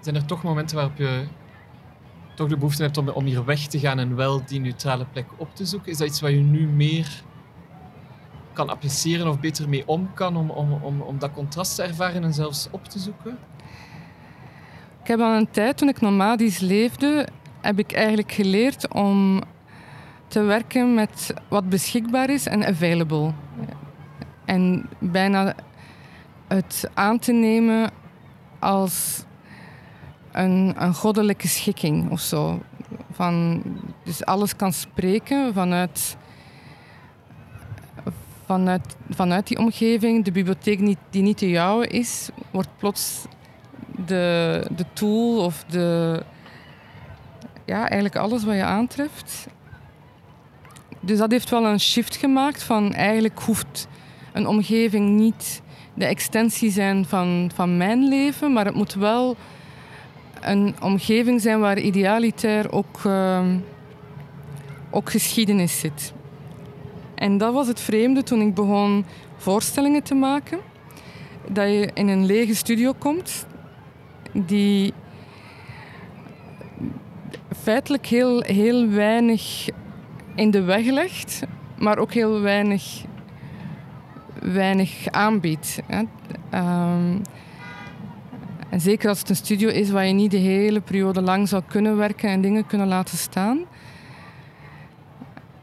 zijn 0.00 0.14
er 0.14 0.24
toch 0.24 0.42
momenten 0.42 0.76
waarop 0.76 0.96
je 0.96 1.26
toch 2.34 2.48
de 2.48 2.56
behoefte 2.56 2.82
hebt 2.82 2.96
om, 2.96 3.08
om 3.08 3.24
hier 3.24 3.44
weg 3.44 3.66
te 3.66 3.78
gaan 3.78 3.98
en 3.98 4.16
wel 4.16 4.44
die 4.44 4.60
neutrale 4.60 5.04
plek 5.04 5.26
op 5.36 5.54
te 5.54 5.66
zoeken. 5.66 5.90
Is 5.90 5.98
dat 5.98 6.08
iets 6.08 6.20
wat 6.20 6.30
je 6.30 6.36
nu 6.36 6.66
meer 6.66 7.22
kan 8.58 8.68
appliceren 8.68 9.28
of 9.28 9.40
beter 9.40 9.68
mee 9.68 9.82
om 9.86 10.10
kan 10.14 10.36
om, 10.36 10.50
om, 10.50 10.72
om, 10.72 11.00
om 11.00 11.18
dat 11.18 11.32
contrast 11.32 11.74
te 11.74 11.82
ervaren 11.82 12.24
en 12.24 12.34
zelfs 12.34 12.68
op 12.70 12.84
te 12.84 12.98
zoeken? 12.98 13.38
Ik 15.02 15.08
heb 15.08 15.20
al 15.20 15.36
een 15.36 15.50
tijd, 15.50 15.76
toen 15.76 15.88
ik 15.88 16.00
nomadisch 16.00 16.58
leefde, 16.58 17.28
heb 17.60 17.78
ik 17.78 17.92
eigenlijk 17.92 18.32
geleerd 18.32 18.92
om 18.92 19.42
te 20.28 20.42
werken 20.42 20.94
met 20.94 21.34
wat 21.48 21.68
beschikbaar 21.68 22.30
is 22.30 22.46
en 22.46 22.66
available. 22.66 23.32
En 24.44 24.88
bijna 24.98 25.54
het 26.48 26.90
aan 26.94 27.18
te 27.18 27.32
nemen 27.32 27.90
als 28.58 29.24
een, 30.32 30.74
een 30.76 30.94
goddelijke 30.94 31.48
schikking 31.48 32.10
of 32.10 32.20
zo. 32.20 32.62
Van, 33.12 33.62
dus 34.04 34.24
alles 34.24 34.56
kan 34.56 34.72
spreken 34.72 35.54
vanuit, 35.54 36.16
vanuit, 38.48 38.96
vanuit 39.10 39.46
die 39.46 39.58
omgeving. 39.58 40.24
De 40.24 40.32
bibliotheek 40.32 40.96
die 41.10 41.22
niet 41.22 41.38
de 41.38 41.50
jouwe 41.50 41.86
is, 41.86 42.28
wordt 42.50 42.68
plots 42.78 43.24
de, 44.06 44.66
de 44.76 44.84
tool 44.92 45.44
of 45.44 45.64
de. 45.64 46.22
Ja, 47.64 47.80
eigenlijk 47.80 48.16
alles 48.16 48.44
wat 48.44 48.54
je 48.54 48.62
aantreft. 48.62 49.46
Dus 51.00 51.18
dat 51.18 51.30
heeft 51.30 51.50
wel 51.50 51.64
een 51.64 51.80
shift 51.80 52.16
gemaakt 52.16 52.62
van 52.62 52.92
eigenlijk 52.94 53.40
hoeft 53.40 53.88
een 54.32 54.46
omgeving 54.46 55.08
niet 55.08 55.62
de 55.94 56.04
extensie 56.04 56.70
zijn 56.70 57.04
van, 57.04 57.50
van 57.54 57.76
mijn 57.76 58.08
leven, 58.08 58.52
maar 58.52 58.64
het 58.64 58.74
moet 58.74 58.94
wel 58.94 59.36
een 60.40 60.74
omgeving 60.82 61.40
zijn 61.40 61.60
waar 61.60 61.78
idealitair 61.78 62.72
ook, 62.72 63.02
uh, 63.06 63.46
ook 64.90 65.10
geschiedenis 65.10 65.80
zit. 65.80 66.12
En 67.18 67.38
dat 67.38 67.52
was 67.52 67.66
het 67.66 67.80
vreemde 67.80 68.22
toen 68.22 68.40
ik 68.40 68.54
begon 68.54 69.04
voorstellingen 69.36 70.02
te 70.02 70.14
maken. 70.14 70.58
Dat 71.48 71.68
je 71.68 71.90
in 71.94 72.08
een 72.08 72.26
lege 72.26 72.54
studio 72.54 72.92
komt 72.98 73.46
die 74.32 74.92
feitelijk 77.62 78.06
heel, 78.06 78.42
heel 78.42 78.88
weinig 78.88 79.68
in 80.34 80.50
de 80.50 80.62
weg 80.62 80.86
legt, 80.86 81.42
maar 81.78 81.98
ook 81.98 82.12
heel 82.12 82.40
weinig, 82.40 83.04
weinig 84.42 85.06
aanbiedt. 85.10 85.80
Hè. 85.86 86.02
Um, 86.58 87.22
en 88.68 88.80
zeker 88.80 89.08
als 89.08 89.18
het 89.18 89.28
een 89.28 89.36
studio 89.36 89.68
is 89.68 89.90
waar 89.90 90.06
je 90.06 90.12
niet 90.12 90.30
de 90.30 90.36
hele 90.36 90.80
periode 90.80 91.22
lang 91.22 91.48
zou 91.48 91.62
kunnen 91.66 91.96
werken 91.96 92.28
en 92.28 92.40
dingen 92.40 92.66
kunnen 92.66 92.88
laten 92.88 93.18
staan. 93.18 93.58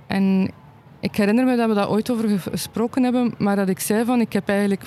En 0.07 0.51
ik 1.05 1.15
herinner 1.15 1.45
me 1.45 1.55
dat 1.55 1.67
we 1.67 1.73
daar 1.73 1.89
ooit 1.89 2.09
over 2.09 2.39
gesproken 2.39 3.03
hebben, 3.03 3.33
maar 3.37 3.55
dat 3.55 3.69
ik 3.69 3.79
zei 3.79 4.05
van 4.05 4.21
ik 4.21 4.33
heb 4.33 4.49
eigenlijk 4.49 4.85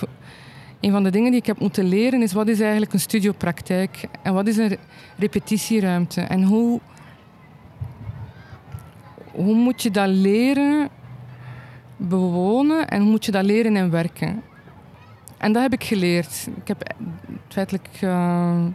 een 0.79 0.91
van 0.91 1.03
de 1.03 1.09
dingen 1.09 1.31
die 1.31 1.39
ik 1.39 1.45
heb 1.45 1.59
moeten 1.59 1.85
leren 1.85 2.21
is 2.21 2.33
wat 2.33 2.47
is 2.47 2.59
eigenlijk 2.59 2.93
een 2.93 2.99
studiopraktijk 2.99 4.07
en 4.21 4.33
wat 4.33 4.47
is 4.47 4.57
een 4.57 4.77
repetitieruimte 5.17 6.21
en 6.21 6.43
hoe, 6.43 6.79
hoe 9.31 9.53
moet 9.53 9.81
je 9.81 9.91
dat 9.91 10.07
leren 10.07 10.89
bewonen 11.97 12.87
en 12.87 13.01
hoe 13.01 13.09
moet 13.09 13.25
je 13.25 13.31
dat 13.31 13.43
leren 13.43 13.75
en 13.75 13.91
werken. 13.91 14.41
En 15.37 15.51
dat 15.53 15.61
heb 15.61 15.73
ik 15.73 15.83
geleerd. 15.83 16.47
Ik 16.55 16.67
heb 16.67 16.93
feitelijk 17.47 18.01
uh, 18.01 18.65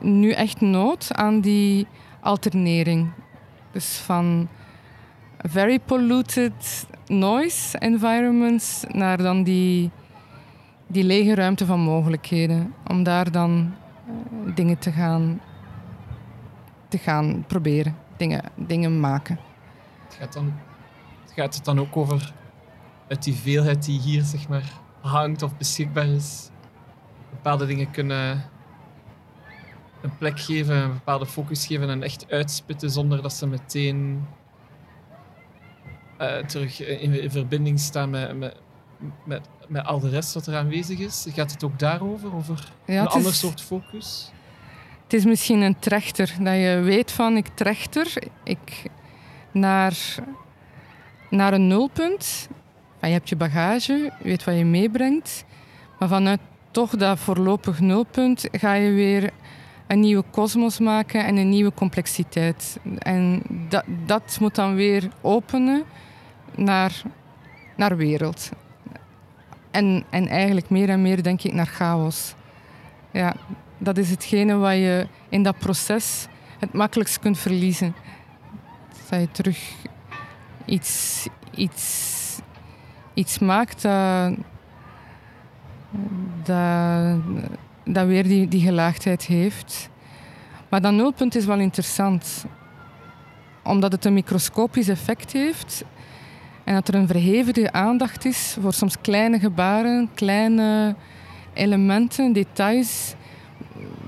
nu 0.00 0.30
echt 0.30 0.60
nood 0.60 1.14
aan 1.14 1.40
die 1.40 1.86
alternering. 2.20 3.10
Dus 3.72 3.96
van 3.96 4.48
very 5.48 5.78
polluted 5.78 6.86
noise 7.06 7.78
environments 7.78 8.84
naar 8.88 9.16
dan 9.16 9.42
die, 9.42 9.90
die 10.86 11.04
lege 11.04 11.34
ruimte 11.34 11.66
van 11.66 11.80
mogelijkheden. 11.80 12.74
Om 12.86 13.02
daar 13.02 13.30
dan 13.30 13.74
uh, 14.06 14.54
dingen 14.54 14.78
te 14.78 14.92
gaan, 14.92 15.40
te 16.88 16.98
gaan 16.98 17.44
proberen, 17.46 17.96
dingen, 18.16 18.42
dingen 18.54 19.00
maken. 19.00 19.38
Het 20.04 20.14
gaat, 20.14 20.32
dan, 20.32 20.54
het 21.22 21.32
gaat 21.32 21.54
het 21.54 21.64
dan 21.64 21.80
ook 21.80 21.96
over 21.96 22.32
uit 23.08 23.22
die 23.22 23.34
veelheid 23.34 23.84
die 23.84 24.00
hier 24.00 24.22
zeg 24.22 24.48
maar, 24.48 24.72
hangt 25.00 25.42
of 25.42 25.56
beschikbaar 25.56 26.06
is? 26.06 26.50
bepaalde 27.30 27.66
dingen 27.66 27.90
kunnen 27.90 28.44
een 30.00 30.16
plek 30.18 30.40
geven, 30.40 30.76
een 30.76 30.92
bepaalde 30.92 31.26
focus 31.26 31.66
geven 31.66 31.88
en 31.88 32.02
echt 32.02 32.30
uitspitten 32.30 32.90
zonder 32.90 33.22
dat 33.22 33.32
ze 33.32 33.46
meteen 33.46 34.26
uh, 36.20 36.36
terug 36.36 36.80
in, 36.80 37.30
verbinding 37.30 37.80
staan 37.80 38.10
met, 38.10 38.36
met, 38.36 38.54
met, 39.24 39.40
met, 39.68 39.84
al 39.84 40.00
de 40.00 40.08
rest 40.08 40.34
wat 40.34 40.46
er 40.46 40.56
aanwezig 40.56 40.98
is. 40.98 41.26
Gaat 41.34 41.52
het 41.52 41.64
ook 41.64 41.78
daarover? 41.78 42.34
Over 42.34 42.72
een 42.86 43.06
ander 43.06 43.34
soort 43.34 43.60
focus? 43.60 44.32
Het 45.02 45.12
is 45.12 45.24
misschien 45.24 45.60
een 45.60 45.78
trechter, 45.78 46.34
dat 46.40 46.54
je 46.54 46.80
weet 46.84 47.12
van 47.12 47.36
ik 47.36 47.46
trechter 47.54 48.14
ik 48.44 48.82
naar, 49.50 49.94
naar 51.30 51.52
een 51.52 51.66
nulpunt. 51.66 52.48
Je 53.00 53.06
hebt 53.06 53.28
je 53.28 53.36
bagage, 53.36 53.92
je 53.92 54.28
weet 54.28 54.44
wat 54.44 54.56
je 54.56 54.64
meebrengt. 54.64 55.44
Maar 55.98 56.08
vanuit 56.08 56.40
toch 56.70 56.96
dat 56.96 57.18
voorlopig 57.18 57.80
nulpunt 57.80 58.48
ga 58.52 58.74
je 58.74 58.90
weer 58.90 59.30
een 59.86 60.00
nieuwe 60.00 60.24
kosmos 60.30 60.78
maken 60.78 61.24
en 61.24 61.36
een 61.36 61.48
nieuwe 61.48 61.72
complexiteit. 61.74 62.78
En 62.98 63.42
dat, 63.68 63.84
dat 64.06 64.36
moet 64.40 64.54
dan 64.54 64.74
weer 64.74 65.08
openen 65.20 65.84
naar, 66.56 67.02
naar 67.76 67.96
wereld. 67.96 68.50
En, 69.70 70.04
en 70.10 70.28
eigenlijk 70.28 70.70
meer 70.70 70.88
en 70.88 71.02
meer 71.02 71.22
denk 71.22 71.42
ik 71.42 71.52
naar 71.52 71.66
chaos. 71.66 72.34
Ja, 73.10 73.36
dat 73.78 73.98
is 73.98 74.10
hetgene 74.10 74.54
wat 74.54 74.72
je 74.72 75.06
in 75.28 75.42
dat 75.42 75.58
proces 75.58 76.26
het 76.58 76.72
makkelijkst 76.72 77.18
kunt 77.18 77.38
verliezen. 77.38 77.94
Dat 79.08 79.20
je 79.20 79.30
terug 79.30 79.58
iets, 80.64 81.26
iets, 81.54 82.38
iets 83.14 83.38
maakt 83.38 83.82
dat, 83.82 84.34
dat, 86.44 87.20
dat 87.84 88.06
weer 88.06 88.22
die, 88.22 88.48
die 88.48 88.62
gelaagdheid 88.62 89.22
heeft. 89.26 89.88
Maar 90.68 90.80
dat 90.80 90.92
nulpunt 90.92 91.34
is 91.34 91.44
wel 91.44 91.58
interessant, 91.58 92.44
omdat 93.62 93.92
het 93.92 94.04
een 94.04 94.14
microscopisch 94.14 94.88
effect 94.88 95.32
heeft 95.32 95.84
en 96.70 96.76
dat 96.76 96.88
er 96.88 96.94
een 96.94 97.06
verhevige 97.06 97.72
aandacht 97.72 98.24
is 98.24 98.56
voor 98.60 98.72
soms 98.72 99.00
kleine 99.00 99.38
gebaren, 99.38 100.10
kleine 100.14 100.94
elementen, 101.52 102.32
details, 102.32 103.14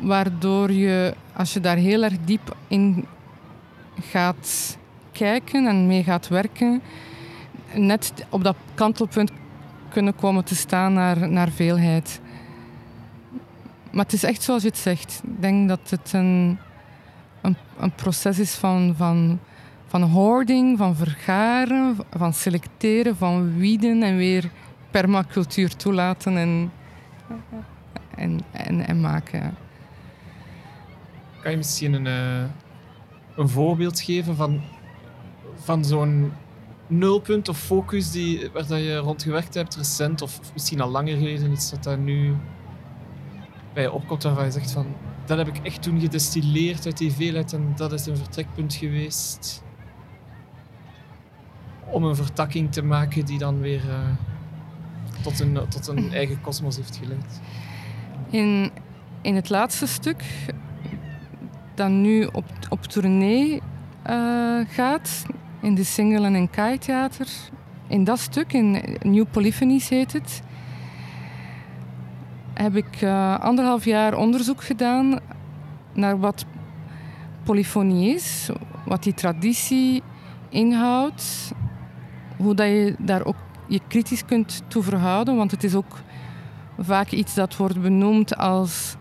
waardoor 0.00 0.72
je, 0.72 1.14
als 1.36 1.52
je 1.52 1.60
daar 1.60 1.76
heel 1.76 2.02
erg 2.02 2.14
diep 2.24 2.56
in 2.68 3.06
gaat 4.00 4.78
kijken 5.12 5.66
en 5.66 5.86
mee 5.86 6.02
gaat 6.02 6.28
werken, 6.28 6.82
net 7.74 8.12
op 8.28 8.44
dat 8.44 8.56
kantelpunt 8.74 9.30
kunnen 9.88 10.14
komen 10.14 10.44
te 10.44 10.56
staan 10.56 10.92
naar, 10.92 11.28
naar 11.28 11.50
veelheid. 11.50 12.20
Maar 13.90 14.04
het 14.04 14.12
is 14.12 14.24
echt 14.24 14.42
zoals 14.42 14.62
je 14.62 14.68
het 14.68 14.78
zegt. 14.78 15.20
Ik 15.24 15.42
denk 15.42 15.68
dat 15.68 15.90
het 15.90 16.12
een, 16.12 16.58
een, 17.40 17.56
een 17.78 17.92
proces 17.92 18.38
is 18.38 18.54
van, 18.54 18.94
van, 18.96 19.38
van 19.92 20.02
hoarding, 20.02 20.78
van 20.78 20.96
vergaren, 20.96 21.96
van 22.10 22.32
selecteren, 22.32 23.16
van 23.16 23.56
wieden 23.56 24.02
en 24.02 24.16
weer 24.16 24.50
permacultuur 24.90 25.76
toelaten 25.76 26.36
en, 26.36 26.72
en, 28.14 28.40
en, 28.50 28.86
en 28.86 29.00
maken. 29.00 29.54
Kan 31.42 31.50
je 31.50 31.56
misschien 31.56 31.92
een, 31.92 32.06
uh, 32.06 32.50
een 33.36 33.48
voorbeeld 33.48 34.00
geven 34.00 34.36
van, 34.36 34.62
van 35.54 35.84
zo'n 35.84 36.32
nulpunt 36.86 37.48
of 37.48 37.58
focus 37.58 38.10
die, 38.10 38.50
waar 38.52 38.66
dat 38.66 38.78
je 38.78 38.96
rond 38.96 39.22
gewerkt 39.22 39.54
hebt, 39.54 39.76
recent 39.76 40.22
of 40.22 40.40
misschien 40.52 40.80
al 40.80 40.90
langer 40.90 41.16
geleden, 41.16 41.52
iets 41.52 41.70
dat 41.70 41.82
daar 41.82 41.98
nu 41.98 42.34
bij 43.72 43.82
je 43.82 43.92
opkomt 43.92 44.22
waarvan 44.22 44.44
je 44.44 44.50
zegt 44.50 44.70
van 44.70 44.86
dat 45.26 45.38
heb 45.38 45.48
ik 45.48 45.58
echt 45.62 45.82
toen 45.82 46.00
gedestilleerd 46.00 46.86
uit 46.86 46.98
die 46.98 47.12
veelheid 47.12 47.52
en 47.52 47.72
dat 47.76 47.92
is 47.92 48.06
een 48.06 48.16
vertrekpunt 48.16 48.74
geweest 48.74 49.62
om 51.92 52.04
een 52.04 52.16
vertakking 52.16 52.72
te 52.72 52.82
maken 52.82 53.24
die 53.24 53.38
dan 53.38 53.60
weer 53.60 53.84
uh, 53.88 53.98
tot, 55.22 55.40
een, 55.40 55.58
tot 55.68 55.86
een 55.86 56.12
eigen 56.20 56.40
kosmos 56.40 56.76
heeft 56.76 56.96
geleid. 56.96 57.40
In, 58.30 58.70
in 59.20 59.34
het 59.34 59.48
laatste 59.50 59.86
stuk, 59.86 60.24
dat 61.74 61.88
nu 61.88 62.24
op, 62.24 62.44
op 62.68 62.82
tournee 62.82 63.62
uh, 64.06 64.60
gaat, 64.68 65.24
in 65.60 65.74
de 65.74 65.84
single 65.84 66.26
en 66.26 66.50
Kai 66.50 66.78
Theater, 66.78 67.26
in 67.86 68.04
dat 68.04 68.18
stuk, 68.18 68.52
in 68.52 68.98
New 69.02 69.24
Polyphonies 69.30 69.88
heet 69.88 70.12
het, 70.12 70.42
heb 72.54 72.76
ik 72.76 73.00
uh, 73.02 73.38
anderhalf 73.38 73.84
jaar 73.84 74.16
onderzoek 74.16 74.62
gedaan 74.62 75.18
naar 75.92 76.18
wat 76.18 76.44
polyfonie 77.42 78.14
is, 78.14 78.50
wat 78.86 79.02
die 79.02 79.14
traditie 79.14 80.02
inhoudt, 80.48 81.52
hoe 82.42 82.54
dat 82.54 82.66
je 82.66 82.94
daar 82.98 83.24
ook 83.24 83.36
je 83.66 83.80
kritisch 83.88 84.24
kunt 84.24 84.62
toe 84.68 84.82
verhouden, 84.82 85.36
want 85.36 85.50
het 85.50 85.64
is 85.64 85.74
ook 85.74 85.96
vaak 86.78 87.10
iets 87.10 87.34
dat 87.34 87.56
wordt 87.56 87.80
benoemd 87.80 88.36
als 88.36 88.96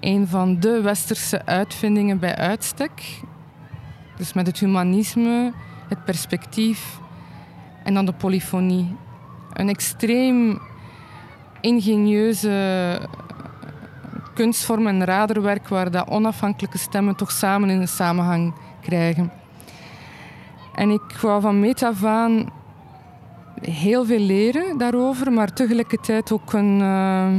een 0.00 0.28
van 0.28 0.60
de 0.60 0.80
westerse 0.80 1.46
uitvindingen 1.46 2.18
bij 2.18 2.36
uitstek. 2.36 3.20
Dus 4.16 4.32
met 4.32 4.46
het 4.46 4.58
humanisme, 4.58 5.52
het 5.88 6.04
perspectief 6.04 6.98
en 7.84 7.94
dan 7.94 8.06
de 8.06 8.12
polyfonie. 8.12 8.96
Een 9.52 9.68
extreem 9.68 10.60
ingenieuze 11.60 13.00
kunstvorm 14.34 14.86
en 14.86 15.04
raderwerk 15.04 15.68
waar 15.68 15.90
dat 15.90 16.08
onafhankelijke 16.08 16.78
stemmen 16.78 17.16
toch 17.16 17.30
samen 17.30 17.70
in 17.70 17.80
een 17.80 17.88
samenhang 17.88 18.54
krijgen. 18.80 19.32
En 20.76 20.90
ik 20.90 21.18
wou 21.20 21.40
van 21.40 21.60
metafaan 21.60 22.50
heel 23.60 24.04
veel 24.04 24.18
leren 24.18 24.78
daarover, 24.78 25.32
maar 25.32 25.52
tegelijkertijd 25.52 26.32
ook 26.32 26.52
een, 26.52 26.80
uh, 26.80 27.34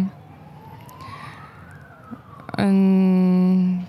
een, 2.52 3.86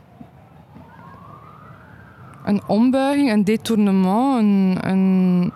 een 2.44 2.62
ombuiging, 2.66 3.30
een 3.30 3.44
detournement, 3.44 4.42
een, 4.42 4.78
een 4.90 5.52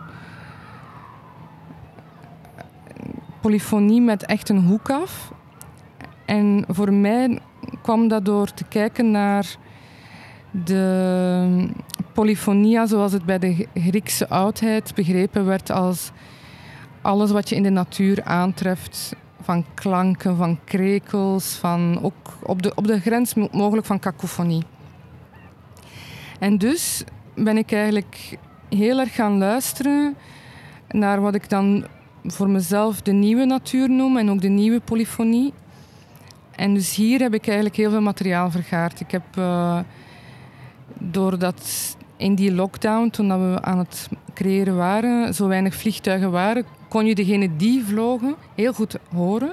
polyfonie 3.41 4.01
met 4.01 4.27
echt 4.27 4.49
een 4.49 4.65
hoek 4.65 4.91
af. 4.91 5.33
En 6.27 6.65
voor 6.69 6.93
mij 6.93 7.39
kwam 7.83 8.09
dat 8.09 8.25
door 8.25 8.55
te 8.55 8.65
kijken 8.65 9.11
naar 9.11 9.57
de 10.51 11.69
polyfonia 12.13 12.87
zoals 12.87 13.13
het 13.13 13.25
bij 13.25 13.39
de 13.39 13.67
Griekse 13.75 14.29
oudheid 14.29 14.95
begrepen 14.95 15.45
werd 15.45 15.71
als 15.71 16.11
alles 17.03 17.31
wat 17.31 17.49
je 17.49 17.55
in 17.55 17.63
de 17.63 17.71
natuur 17.71 18.23
aantreft, 18.23 19.17
van 19.41 19.65
klanken, 19.75 20.37
van 20.37 20.59
krekels, 20.65 21.55
van 21.55 21.99
ook 22.03 22.39
op 22.43 22.63
de, 22.63 22.75
op 22.75 22.87
de 22.87 23.01
grens 23.01 23.35
mogelijk 23.35 23.87
van 23.87 23.99
kakofonie. 23.99 24.65
En 26.39 26.59
dus 26.59 27.05
ben 27.35 27.57
ik 27.57 27.73
eigenlijk 27.73 28.39
heel 28.69 28.99
erg 28.99 29.15
gaan 29.15 29.39
luisteren 29.39 30.17
naar 30.89 31.21
wat 31.21 31.35
ik 31.35 31.49
dan 31.49 31.87
voor 32.25 32.51
mezelf 32.51 33.03
de 33.03 33.13
nieuwe 33.13 33.45
natuur 33.45 33.91
noem 33.91 34.17
en 34.17 34.31
ook 34.31 34.41
de 34.41 34.49
nieuwe 34.49 34.81
polyfonie. 34.81 35.53
En 36.57 36.75
dus 36.75 36.95
hier 36.95 37.21
heb 37.21 37.35
ik 37.35 37.47
eigenlijk 37.47 37.77
heel 37.77 37.91
veel 37.91 38.01
materiaal 38.01 38.51
vergaard. 38.51 39.01
Ik 39.01 39.11
heb, 39.11 39.23
uh, 39.39 39.79
doordat 40.99 41.97
in 42.23 42.35
die 42.35 42.53
lockdown, 42.53 43.11
toen 43.11 43.53
we 43.53 43.63
aan 43.63 43.79
het 43.79 44.09
creëren 44.35 44.77
waren, 44.77 45.35
zo 45.35 45.49
weinig 45.49 45.75
vliegtuigen 45.75 46.31
waren, 46.31 46.65
kon 46.89 47.07
je 47.07 47.15
degene 47.15 47.57
die 47.57 47.85
vlogen 47.85 48.35
heel 48.55 48.73
goed 48.73 48.97
horen. 49.15 49.53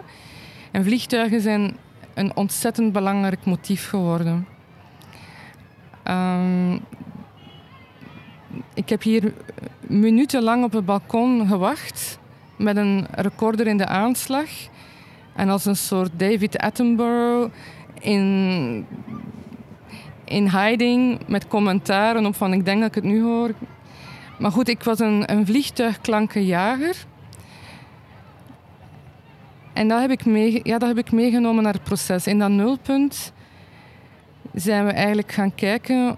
En 0.71 0.83
vliegtuigen 0.83 1.41
zijn 1.41 1.77
een 2.13 2.35
ontzettend 2.35 2.93
belangrijk 2.93 3.45
motief 3.45 3.89
geworden. 3.89 4.47
Um, 6.03 6.79
ik 8.73 8.89
heb 8.89 9.01
hier 9.01 9.33
minutenlang 9.81 10.63
op 10.63 10.71
het 10.71 10.85
balkon 10.85 11.47
gewacht 11.47 12.19
met 12.55 12.77
een 12.77 13.07
recorder 13.11 13.67
in 13.67 13.77
de 13.77 13.85
aanslag. 13.85 14.49
En 15.35 15.49
als 15.49 15.65
een 15.65 15.75
soort 15.75 16.11
David 16.17 16.57
Attenborough 16.57 17.53
in, 17.99 18.85
in 20.29 20.49
hiding 20.49 21.19
met 21.27 21.47
commentaren 21.47 22.25
op 22.25 22.35
van 22.35 22.53
ik 22.53 22.65
denk 22.65 22.79
dat 22.79 22.87
ik 22.87 22.95
het 22.95 23.03
nu 23.03 23.21
hoor. 23.21 23.51
Maar 24.39 24.51
goed, 24.51 24.67
ik 24.67 24.83
was 24.83 24.99
een, 24.99 25.31
een 25.31 25.45
vliegtuigklankenjager. 25.45 26.95
En 29.73 29.87
dat 29.87 30.01
heb, 30.01 30.11
ik 30.11 30.25
mee, 30.25 30.59
ja, 30.63 30.77
dat 30.77 30.87
heb 30.87 30.97
ik 30.97 31.11
meegenomen 31.11 31.63
naar 31.63 31.73
het 31.73 31.83
proces. 31.83 32.27
In 32.27 32.39
dat 32.39 32.49
nulpunt 32.49 33.33
zijn 34.53 34.85
we 34.85 34.91
eigenlijk 34.91 35.31
gaan 35.31 35.55
kijken 35.55 36.13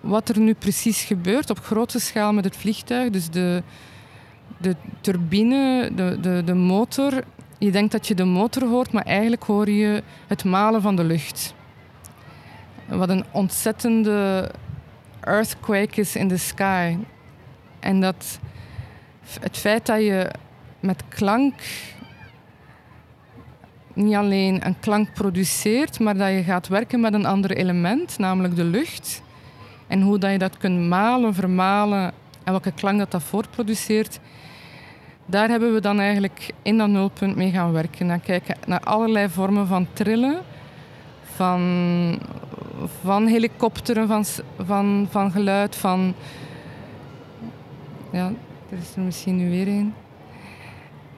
wat 0.00 0.28
er 0.28 0.38
nu 0.38 0.54
precies 0.54 1.02
gebeurt 1.04 1.50
op 1.50 1.58
grote 1.58 2.00
schaal 2.00 2.32
met 2.32 2.44
het 2.44 2.56
vliegtuig. 2.56 3.10
Dus 3.10 3.30
de, 3.30 3.62
de 4.58 4.76
turbine, 5.00 5.90
de, 5.94 6.18
de, 6.20 6.42
de 6.44 6.54
motor. 6.54 7.24
Je 7.58 7.70
denkt 7.70 7.92
dat 7.92 8.06
je 8.06 8.14
de 8.14 8.24
motor 8.24 8.68
hoort, 8.68 8.92
maar 8.92 9.04
eigenlijk 9.04 9.42
hoor 9.42 9.70
je 9.70 10.02
het 10.26 10.44
malen 10.44 10.82
van 10.82 10.96
de 10.96 11.04
lucht. 11.04 11.54
Wat 12.96 13.08
een 13.08 13.24
ontzettende 13.30 14.50
earthquake 15.20 16.00
is 16.00 16.16
in 16.16 16.28
the 16.28 16.38
sky. 16.38 16.96
En 17.80 18.00
dat 18.00 18.38
het 19.40 19.56
feit 19.56 19.86
dat 19.86 20.00
je 20.00 20.30
met 20.80 21.02
klank 21.08 21.54
niet 23.94 24.14
alleen 24.14 24.66
een 24.66 24.80
klank 24.80 25.12
produceert, 25.12 26.00
maar 26.00 26.16
dat 26.16 26.30
je 26.30 26.42
gaat 26.42 26.68
werken 26.68 27.00
met 27.00 27.14
een 27.14 27.26
ander 27.26 27.50
element, 27.50 28.18
namelijk 28.18 28.56
de 28.56 28.64
lucht. 28.64 29.22
En 29.86 30.00
hoe 30.00 30.18
dat 30.18 30.30
je 30.30 30.38
dat 30.38 30.56
kunt 30.56 30.88
malen, 30.88 31.34
vermalen 31.34 32.12
en 32.44 32.52
welke 32.52 32.72
klank 32.72 32.98
dat, 32.98 33.10
dat 33.10 33.22
voortproduceert, 33.22 34.20
daar 35.26 35.48
hebben 35.48 35.74
we 35.74 35.80
dan 35.80 36.00
eigenlijk 36.00 36.50
in 36.62 36.78
dat 36.78 36.88
nulpunt 36.88 37.36
mee 37.36 37.50
gaan 37.50 37.72
werken. 37.72 38.10
En 38.10 38.20
kijken 38.20 38.56
naar 38.66 38.80
allerlei 38.80 39.28
vormen 39.28 39.66
van 39.66 39.86
trillen, 39.92 40.38
van, 41.34 41.60
van 43.02 43.26
helikopteren, 43.26 44.08
van, 44.08 44.24
van, 44.58 45.06
van 45.10 45.30
geluid, 45.30 45.76
van... 45.76 46.14
Ja, 48.10 48.32
er 48.70 48.78
is 48.78 48.96
er 48.96 49.02
misschien 49.02 49.36
nu 49.36 49.50
weer 49.50 49.68
een. 49.68 49.94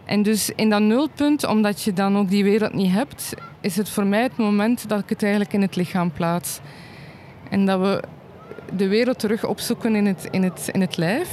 En 0.05 0.23
dus 0.23 0.51
in 0.51 0.71
dat 0.71 0.81
nulpunt, 0.81 1.47
omdat 1.47 1.83
je 1.83 1.93
dan 1.93 2.17
ook 2.17 2.29
die 2.29 2.45
wereld 2.45 2.73
niet 2.73 2.93
hebt, 2.93 3.35
is 3.61 3.77
het 3.77 3.89
voor 3.89 4.07
mij 4.07 4.23
het 4.23 4.37
moment 4.37 4.89
dat 4.89 5.01
ik 5.01 5.09
het 5.09 5.23
eigenlijk 5.23 5.53
in 5.53 5.63
het 5.63 5.77
lichaam 5.77 6.13
plaats. 6.13 6.61
En 7.51 7.67
dat 7.67 7.81
we 7.81 8.03
de 8.77 8.89
wereld 8.89 9.19
terug 9.19 9.45
opzoeken 9.45 9.95
in 9.95 10.07
het, 10.07 10.29
in 10.31 10.43
het, 10.43 10.69
in 10.73 10.81
het 10.81 10.97
lijf. 10.97 11.29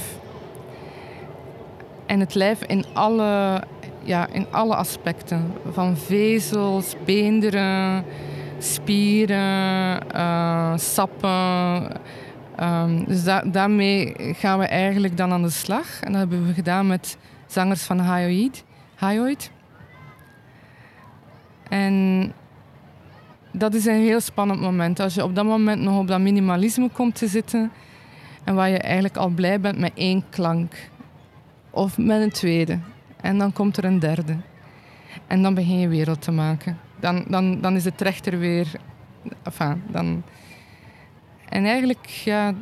En 2.06 2.20
het 2.20 2.34
lijf 2.34 2.62
in 2.62 2.84
alle, 2.92 3.62
ja, 4.02 4.28
in 4.32 4.46
alle 4.50 4.74
aspecten. 4.74 5.52
Van 5.72 5.96
vezels, 5.96 6.94
beenderen, 7.04 8.04
spieren, 8.62 9.98
uh, 10.14 10.76
sappen. 10.76 12.00
Um, 12.60 13.04
dus 13.04 13.24
da 13.24 13.40
daarmee 13.40 14.14
gaan 14.16 14.58
we 14.58 14.66
eigenlijk 14.66 15.16
dan 15.16 15.32
aan 15.32 15.42
de 15.42 15.50
slag. 15.50 16.00
En 16.00 16.12
dat 16.12 16.20
hebben 16.20 16.46
we 16.46 16.52
gedaan 16.52 16.86
met 16.86 17.16
zangers 17.46 17.82
van 17.82 17.98
Hayoid. 17.98 18.64
Hayoid. 18.94 19.50
En 21.68 22.32
dat 23.52 23.74
is 23.74 23.86
een 23.86 24.00
heel 24.00 24.20
spannend 24.20 24.60
moment. 24.60 25.00
Als 25.00 25.14
je 25.14 25.24
op 25.24 25.34
dat 25.34 25.44
moment 25.44 25.82
nog 25.82 25.98
op 25.98 26.08
dat 26.08 26.20
minimalisme 26.20 26.88
komt 26.88 27.14
te 27.14 27.26
zitten 27.26 27.72
en 28.44 28.54
waar 28.54 28.68
je 28.68 28.78
eigenlijk 28.78 29.16
al 29.16 29.28
blij 29.28 29.60
bent 29.60 29.78
met 29.78 29.92
één 29.94 30.24
klank 30.30 30.90
of 31.70 31.98
met 31.98 32.22
een 32.22 32.30
tweede. 32.30 32.78
En 33.20 33.38
dan 33.38 33.52
komt 33.52 33.76
er 33.76 33.84
een 33.84 33.98
derde. 33.98 34.36
En 35.26 35.42
dan 35.42 35.54
begin 35.54 35.78
je 35.78 35.88
wereld 35.88 36.22
te 36.22 36.30
maken. 36.30 36.78
Dan, 37.02 37.24
dan, 37.28 37.60
dan 37.60 37.76
is 37.76 37.84
het 37.84 38.00
rechter 38.00 38.38
weer. 38.38 38.70
Dan... 39.86 40.22
En 41.48 41.64
eigenlijk 41.64 42.06
ja, 42.06 42.54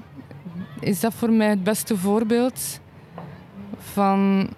is 0.80 1.00
dat 1.00 1.14
voor 1.14 1.30
mij 1.30 1.48
het 1.48 1.62
beste 1.62 1.96
voorbeeld 1.96 2.80
van 3.78 4.48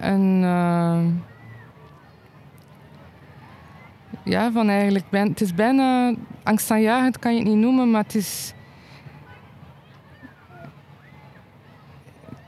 een. 0.00 0.42
Uh, 0.42 1.04
ja, 4.24 4.52
van 4.52 4.68
eigenlijk. 4.68 5.04
Het 5.10 5.40
is 5.40 5.54
bijna 5.54 6.14
angstaanjagend, 6.42 7.18
kan 7.18 7.32
je 7.32 7.38
het 7.38 7.48
niet 7.48 7.58
noemen, 7.58 7.90
maar 7.90 8.02
het 8.02 8.14
is. 8.14 8.54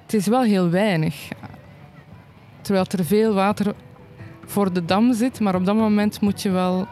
Het 0.03 0.15
is 0.15 0.27
wel 0.27 0.43
heel 0.43 0.71
weinig. 0.71 1.29
Terwijl 2.61 2.87
er 2.89 3.05
veel 3.05 3.35
water 3.35 3.75
voor 4.47 4.73
de 4.73 4.85
dam 4.85 5.15
zit, 5.15 5.41
maar 5.41 5.55
op 5.55 5.65
dat 5.65 5.77
moment 5.77 6.21
moet 6.21 6.43
je 6.43 6.51
wel 6.51 6.87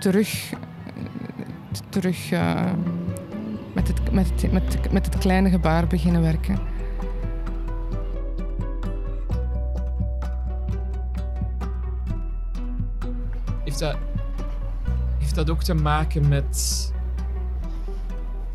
terug, 0.00 0.52
terug 1.88 2.32
uh, 2.32 2.72
met, 3.74 3.88
het, 3.88 4.12
met, 4.12 4.52
met, 4.52 4.92
met 4.92 5.06
het 5.06 5.18
kleine 5.18 5.50
gebaar 5.50 5.86
beginnen 5.86 6.22
werken. 6.22 6.58
Heeft 13.64 13.78
dat, 13.78 13.96
heeft 15.18 15.34
dat 15.34 15.50
ook 15.50 15.62
te 15.62 15.74
maken 15.74 16.28
met 16.28 16.92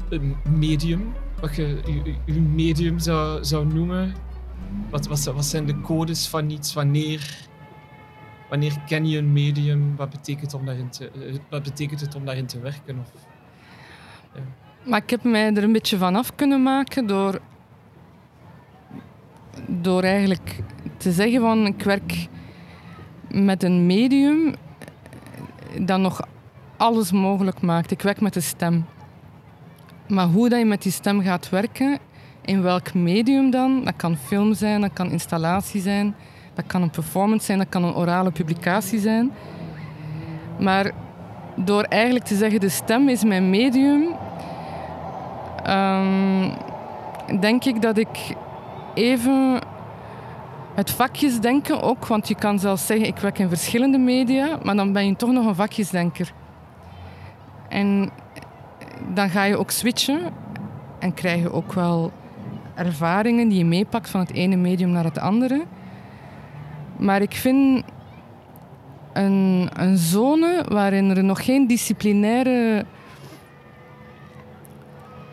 een 0.10 0.36
medium? 0.58 1.14
Wat 1.40 1.56
je 1.56 1.82
je 2.26 2.42
medium 2.42 3.00
zou, 3.00 3.44
zou 3.44 3.66
noemen? 3.74 4.14
Wat, 4.90 5.08
wat, 5.08 5.24
wat 5.24 5.46
zijn 5.46 5.66
de 5.66 5.82
codes 5.82 6.28
van 6.28 6.50
iets? 6.50 6.74
Wanneer, 6.74 7.48
wanneer 8.50 8.74
ken 8.86 9.08
je 9.08 9.18
een 9.18 9.34
medium? 9.34 9.96
Wat 9.96 10.10
betekent, 10.10 10.54
om 10.54 10.66
daarin 10.66 10.90
te, 10.90 11.10
eh, 11.10 11.36
wat 11.50 11.64
betekent 11.64 12.02
het 12.02 12.16
om 12.16 12.26
daarin 12.26 12.46
te 12.46 12.60
werken? 12.60 13.00
Of. 13.00 13.12
Maar 14.84 15.02
ik 15.04 15.10
heb 15.10 15.24
mij 15.24 15.54
er 15.54 15.64
een 15.64 15.72
beetje 15.72 15.98
van 15.98 16.16
af 16.16 16.36
kunnen 16.36 16.64
maken 16.64 17.08
door, 17.08 17.40
door 19.68 20.04
eigenlijk 20.04 20.60
te 20.98 21.12
zeggen 21.12 21.42
van 21.42 21.66
ik 21.66 21.84
werk 21.84 22.28
met 23.28 23.64
een 23.64 23.86
medium 23.86 24.54
dat 25.82 26.00
nog 26.00 26.28
alles 26.78 27.12
mogelijk 27.12 27.62
maakt. 27.62 27.92
Ik 27.92 28.02
werk 28.02 28.22
met 28.22 28.34
de 28.34 28.42
stem. 28.42 28.86
Maar 30.08 30.28
hoe 30.28 30.50
dat 30.50 30.60
je 30.60 30.66
met 30.66 30.82
die 30.82 30.92
stem 30.92 31.22
gaat 31.22 31.50
werken, 31.50 32.00
in 32.42 32.62
welk 32.62 32.94
medium 32.94 33.50
dan? 33.50 33.84
Dat 33.84 33.96
kan 33.96 34.18
film 34.18 34.54
zijn, 34.54 34.82
dat 34.82 34.94
kan 34.94 35.12
installatie 35.12 35.82
zijn, 35.82 36.16
dat 36.56 36.66
kan 36.68 36.82
een 36.82 36.90
performance 36.90 37.46
zijn, 37.46 37.58
dat 37.58 37.70
kan 37.70 37.84
een 37.84 37.96
orale 37.96 38.32
publicatie 38.32 39.00
zijn. 39.00 39.32
Maar 40.60 40.92
door 41.56 41.84
eigenlijk 41.84 42.26
te 42.26 42.36
zeggen 42.36 42.60
de 42.60 42.70
stem 42.70 43.10
is 43.10 43.24
mijn 43.24 43.50
medium, 43.50 44.16
um, 45.70 46.54
denk 47.40 47.66
ik 47.66 47.82
dat 47.82 47.98
ik 47.98 48.36
even 48.94 49.60
het 50.76 50.92
vakjesdenken 50.92 51.82
ook, 51.82 52.08
want 52.08 52.28
je 52.28 52.36
kan 52.36 52.60
zelfs 52.60 52.86
zeggen 52.86 53.08
ik 53.08 53.18
werk 53.18 53.40
in 53.40 53.50
verschillende 53.50 53.98
media, 53.98 54.58
maar 54.64 54.76
dan 54.76 54.94
ben 54.94 55.06
je 55.06 55.16
toch 55.16 55.32
nog 55.32 55.46
een 55.46 55.56
vakjesdenker. 55.56 56.34
En 57.70 58.10
dan 59.14 59.30
ga 59.30 59.44
je 59.44 59.58
ook 59.58 59.72
switchen 59.72 60.20
en 61.00 61.14
krijg 61.14 61.42
je 61.42 61.52
ook 61.52 61.74
wel 61.74 62.12
ervaringen 62.76 63.48
die 63.48 63.58
je 63.58 63.66
meepakt 63.66 64.10
van 64.10 64.20
het 64.20 64.32
ene 64.32 64.56
medium 64.56 64.90
naar 64.90 65.04
het 65.04 65.20
andere. 65.20 65.64
Maar 66.98 67.22
ik 67.22 67.34
vind 67.34 67.84
een, 69.14 69.70
een 69.74 69.98
zone 69.98 70.66
waarin 70.68 71.10
er 71.10 71.24
nog 71.24 71.46
geen 71.46 71.68
disciplinaire 71.68 72.86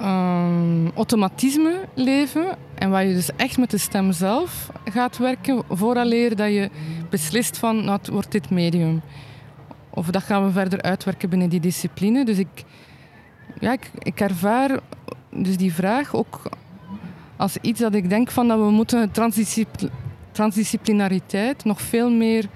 um, 0.00 0.90
automatisme 0.94 1.74
leven 1.94 2.56
en 2.74 2.90
waar 2.90 3.04
je 3.04 3.14
dus 3.14 3.30
echt 3.36 3.58
met 3.58 3.70
de 3.70 3.78
stem 3.78 4.12
zelf 4.12 4.70
gaat 4.84 5.18
werken 5.18 5.62
vooraleer 5.68 6.36
dat 6.36 6.52
je 6.52 6.70
beslist 7.10 7.58
van 7.58 7.84
nou, 7.84 8.00
wordt 8.12 8.32
dit 8.32 8.50
medium. 8.50 9.02
Of 9.90 10.06
dat 10.06 10.22
gaan 10.22 10.44
we 10.44 10.52
verder 10.52 10.82
uitwerken 10.82 11.28
binnen 11.28 11.48
die 11.48 11.60
discipline. 11.60 12.24
Dus 12.24 12.38
ik, 12.38 12.64
ja, 13.60 13.76
ik, 13.98 14.20
ervaar 14.20 14.80
dus 15.30 15.56
die 15.56 15.74
vraag 15.74 16.14
ook 16.14 16.42
als 17.36 17.56
iets 17.56 17.80
dat 17.80 17.94
ik 17.94 18.08
denk 18.08 18.30
van 18.30 18.48
dat 18.48 18.58
we 18.58 18.70
moeten 18.70 19.10
transdisciplinariteit 20.32 21.64
nog 21.64 21.80
veel 21.80 22.10
meer 22.10 22.48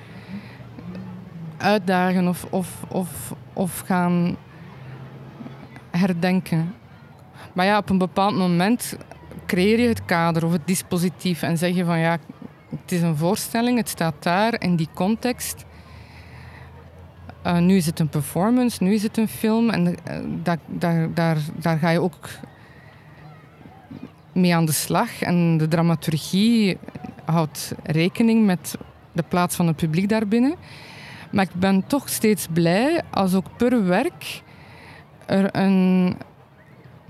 uitdagen 1.57 2.29
of, 2.29 2.47
of, 2.51 2.85
of, 2.89 3.35
of 3.53 3.81
gaan 3.87 4.37
herdenken. 5.91 6.75
Maar 7.53 7.67
ja, 7.67 7.79
op 7.79 7.91
een 7.91 7.99
bepaald 7.99 8.37
moment 8.37 8.97
creëer 9.47 9.81
je 9.81 9.89
het 9.89 10.05
kader 10.05 10.45
of 10.45 10.53
het 10.53 10.67
dispositief 10.67 11.43
en 11.43 11.59
zeg 11.59 11.75
je 11.75 11.85
van 11.85 11.99
ja, 11.99 12.19
het 12.71 12.93
is 12.93 13.03
een 13.03 13.17
voorstelling, 13.17 13.79
het 13.79 13.89
staat 13.89 14.23
daar 14.23 14.61
in 14.61 14.77
die 14.77 14.89
context. 14.95 15.65
Uh, 17.47 17.59
nu 17.59 17.77
is 17.77 17.87
het 17.87 17.99
een 17.99 18.09
performance, 18.09 18.83
nu 18.83 18.95
is 18.95 19.03
het 19.03 19.17
een 19.17 19.29
film 19.29 19.71
en 19.71 19.87
uh, 19.87 19.95
daar, 20.43 20.59
daar, 20.67 21.15
daar, 21.15 21.37
daar 21.55 21.79
ga 21.79 21.91
je 21.91 22.01
ook 22.01 22.29
mee 24.33 24.55
aan 24.55 24.65
de 24.65 24.73
slag. 24.73 25.23
En 25.23 25.57
de 25.57 25.69
dramaturgie 25.69 26.79
houdt 27.27 27.75
rekening 27.83 28.47
met 28.47 28.77
de 29.13 29.25
plaats 29.29 29.57
van 29.57 29.67
het 29.67 29.77
publiek 29.77 30.09
daarbinnen. 30.09 30.55
Maar 31.31 31.45
ik 31.45 31.55
ben 31.55 31.87
toch 31.87 32.09
steeds 32.09 32.47
blij 32.53 33.03
als 33.11 33.35
ook 33.35 33.57
per 33.57 33.87
werk 33.87 34.43
er 35.27 35.57
een, 35.57 36.17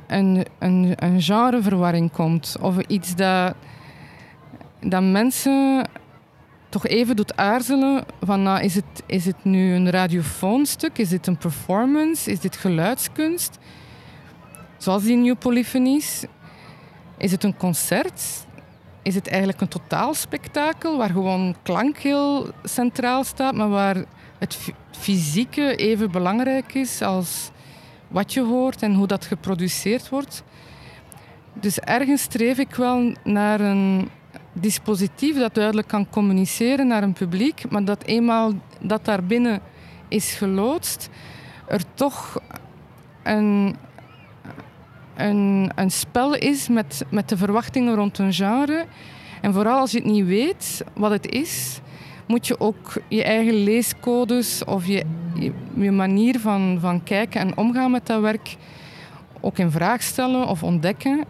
een, 0.06 0.46
een, 0.58 0.92
een 0.96 1.22
genreverwarring 1.22 2.12
komt. 2.12 2.56
Of 2.60 2.78
iets 2.86 3.14
dat, 3.14 3.54
dat 4.80 5.02
mensen 5.02 5.88
toch 6.68 6.86
even 6.86 7.16
doet 7.16 7.36
aarzelen 7.36 8.04
van 8.20 8.42
nou, 8.42 8.60
is, 8.60 8.74
het, 8.74 9.02
is 9.06 9.24
het 9.24 9.44
nu 9.44 9.74
een 9.74 9.90
radiofoonstuk? 9.90 10.98
Is 10.98 11.08
dit 11.08 11.26
een 11.26 11.38
performance? 11.38 12.30
Is 12.30 12.40
dit 12.40 12.56
geluidskunst? 12.56 13.58
Zoals 14.76 15.02
die 15.02 15.16
New 15.16 15.38
Polyphonies. 15.38 16.24
Is 17.18 17.30
het 17.30 17.44
een 17.44 17.56
concert? 17.56 18.45
Is 19.06 19.14
het 19.14 19.28
eigenlijk 19.28 19.60
een 19.60 19.68
totaalspektakel 19.68 20.96
waar 20.96 21.10
gewoon 21.10 21.56
klank 21.62 21.98
heel 21.98 22.50
centraal 22.64 23.24
staat, 23.24 23.54
maar 23.54 23.68
waar 23.68 24.04
het 24.38 24.58
fysieke 24.90 25.76
even 25.76 26.10
belangrijk 26.10 26.74
is 26.74 27.02
als 27.02 27.50
wat 28.08 28.32
je 28.32 28.42
hoort 28.42 28.82
en 28.82 28.94
hoe 28.94 29.06
dat 29.06 29.24
geproduceerd 29.24 30.08
wordt? 30.08 30.42
Dus 31.52 31.78
ergens 31.78 32.22
streef 32.22 32.58
ik 32.58 32.74
wel 32.74 33.14
naar 33.24 33.60
een 33.60 34.08
dispositief 34.52 35.38
dat 35.38 35.54
duidelijk 35.54 35.88
kan 35.88 36.08
communiceren 36.08 36.86
naar 36.86 37.02
een 37.02 37.12
publiek, 37.12 37.70
maar 37.70 37.84
dat 37.84 38.04
eenmaal 38.04 38.52
dat 38.80 39.04
daarbinnen 39.04 39.60
is 40.08 40.32
geloodst, 40.32 41.08
er 41.66 41.82
toch 41.94 42.40
een, 43.22 43.76
een, 45.16 45.70
een 45.74 45.90
spel 45.90 46.34
is 46.34 46.68
met, 46.68 47.04
met 47.08 47.28
de 47.28 47.36
verwachtingen 47.36 47.94
rond 47.94 48.18
een 48.18 48.32
genre. 48.32 48.84
En 49.40 49.52
vooral 49.52 49.78
als 49.78 49.90
je 49.90 49.98
het 49.98 50.06
niet 50.06 50.26
weet 50.26 50.84
wat 50.94 51.10
het 51.10 51.28
is, 51.28 51.80
moet 52.26 52.46
je 52.46 52.60
ook 52.60 52.92
je 53.08 53.22
eigen 53.22 53.54
leescodes 53.54 54.64
of 54.64 54.86
je, 54.86 55.04
je, 55.74 55.90
manier 55.90 56.40
van, 56.40 56.78
van 56.80 57.02
kijken 57.02 57.40
en 57.40 57.56
omgaan 57.56 57.90
met 57.90 58.06
dat 58.06 58.20
werk 58.20 58.56
ook 59.40 59.58
in 59.58 59.70
vraag 59.70 60.02
stellen 60.02 60.46
of 60.46 60.62
ontdekken. 60.62 61.24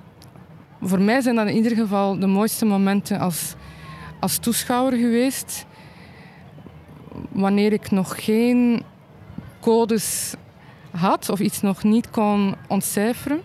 Voor 0.81 1.01
mij 1.01 1.21
zijn 1.21 1.37
dat 1.37 1.49
in 1.49 1.55
ieder 1.55 1.77
geval 1.77 2.19
de 2.19 2.27
mooiste 2.27 2.65
momenten 2.65 3.19
als, 3.19 3.55
als 4.21 4.39
toeschouwer 4.39 4.99
geweest. 4.99 5.67
Wanneer 7.29 7.73
ik 7.73 7.91
nog 7.91 8.25
geen 8.25 8.83
codes 9.61 10.35
had 10.91 11.29
of 11.29 11.41
iets 11.41 11.61
nog 11.61 11.83
niet 11.83 12.11
kon 12.11 12.55
ontcijferen. 12.69 13.41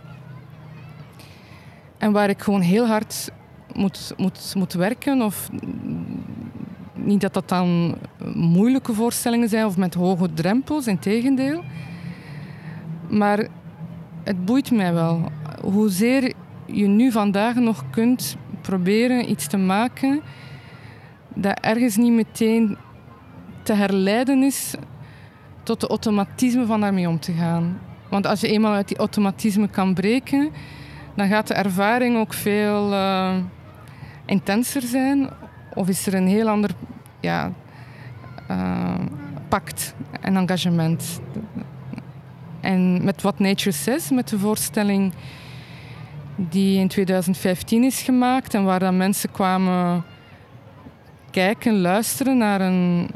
En 2.02 2.12
waar 2.12 2.30
ik 2.30 2.42
gewoon 2.42 2.62
heel 2.62 2.88
hard 2.88 3.32
moet, 3.74 4.14
moet, 4.18 4.54
moet 4.56 4.74
werken. 4.74 5.22
Of 5.22 5.50
niet 6.94 7.22
dat 7.22 7.34
dat 7.34 7.50
dan 7.50 7.98
moeilijke 8.34 8.94
voorstellingen 8.94 9.50
zijn 9.50 9.66
of 9.66 9.78
met 9.78 9.94
hoge 9.94 10.34
drempels, 10.34 10.88
in 10.88 11.00
tegendeel. 11.00 11.64
Maar 13.10 13.48
het 14.24 14.46
boeit 14.46 14.72
mij 14.72 14.94
wel. 14.94 15.32
Hoezeer 15.64 16.34
je 16.66 16.88
nu 16.88 17.12
vandaag 17.12 17.56
nog 17.56 17.84
kunt 17.90 18.36
proberen 18.62 19.30
iets 19.30 19.48
te 19.48 19.58
maken 19.58 20.22
dat 21.36 21.60
ergens 21.60 21.96
niet 21.96 22.14
meteen 22.14 22.78
te 23.64 23.74
herleiden 23.74 24.44
is 24.44 24.74
tot 25.64 25.82
de 25.82 25.88
automatisme 25.88 26.66
van 26.66 26.82
daarmee 26.82 27.10
om 27.10 27.20
te 27.20 27.32
gaan. 27.32 27.80
Want 28.10 28.26
als 28.26 28.42
je 28.42 28.48
eenmaal 28.48 28.74
uit 28.74 28.88
die 28.88 28.98
automatisme 28.98 29.68
kan 29.68 29.94
breken, 29.94 30.52
dan 31.16 31.28
gaat 31.28 31.48
de 31.48 31.54
ervaring 31.54 32.18
ook 32.18 32.34
veel 32.34 32.92
uh, 32.92 33.36
intenser 34.26 34.82
zijn. 34.82 35.30
Of 35.74 35.88
is 35.88 36.08
er 36.08 36.14
een 36.14 36.28
heel 36.28 36.50
ander 36.50 36.70
ja, 37.20 37.52
uh, 38.52 38.94
pact 39.48 39.96
en 40.22 40.36
engagement. 40.36 41.22
En 42.60 43.04
met 43.04 43.22
What 43.22 43.40
Nature 43.40 43.72
Says, 43.72 44.10
met 44.10 44.28
de 44.28 44.40
voorstelling 44.40 45.14
die 46.36 46.80
in 46.80 46.88
2015 46.88 47.84
is 47.84 48.02
gemaakt 48.02 48.54
en 48.54 48.64
waar 48.64 48.80
dan 48.80 48.98
mensen 48.98 49.32
kwamen 49.32 50.04
kijken, 51.32 51.82
luisteren 51.82 52.38
naar 52.38 52.62
een 52.62 53.10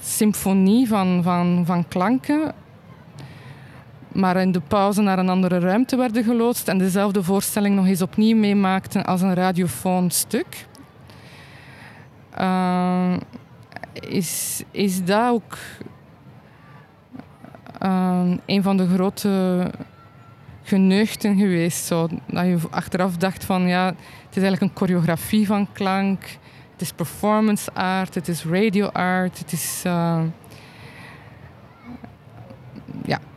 symfonie 0.00 0.88
van, 0.88 1.20
van, 1.22 1.62
van 1.66 1.88
klanken, 1.88 2.54
maar 4.12 4.36
in 4.36 4.52
de 4.52 4.60
pauze 4.60 5.00
naar 5.00 5.18
een 5.18 5.28
andere 5.28 5.58
ruimte 5.58 5.96
werden 5.96 6.24
geloodst 6.24 6.68
en 6.68 6.78
dezelfde 6.78 7.22
voorstelling 7.22 7.76
nog 7.76 7.86
eens 7.86 8.02
opnieuw 8.02 8.36
meemaakten 8.36 9.04
als 9.04 9.20
een 9.20 9.34
radiofoon 9.34 10.10
stuk. 10.10 10.66
Uh, 12.40 13.16
is, 13.92 14.62
is 14.70 15.04
dat 15.04 15.30
ook 15.30 15.58
uh, 17.82 18.30
een 18.46 18.62
van 18.62 18.76
de 18.76 18.88
grote 18.88 19.64
geneugten 20.62 21.36
geweest. 21.36 21.84
Zo, 21.84 22.08
dat 22.26 22.44
je 22.44 22.58
achteraf 22.70 23.16
dacht 23.16 23.44
van 23.44 23.68
ja, 23.68 23.86
het 23.86 24.36
is 24.36 24.42
eigenlijk 24.42 24.62
een 24.62 24.78
choreografie 24.78 25.46
van 25.46 25.68
klank. 25.72 26.22
Het 26.72 26.80
is 26.80 26.92
performance 26.92 27.72
art, 27.72 28.14
het 28.14 28.28
is 28.28 28.44
radio 28.44 28.86
art, 28.86 29.38
het 29.38 29.52
is... 29.52 29.80
Ja, 29.82 30.24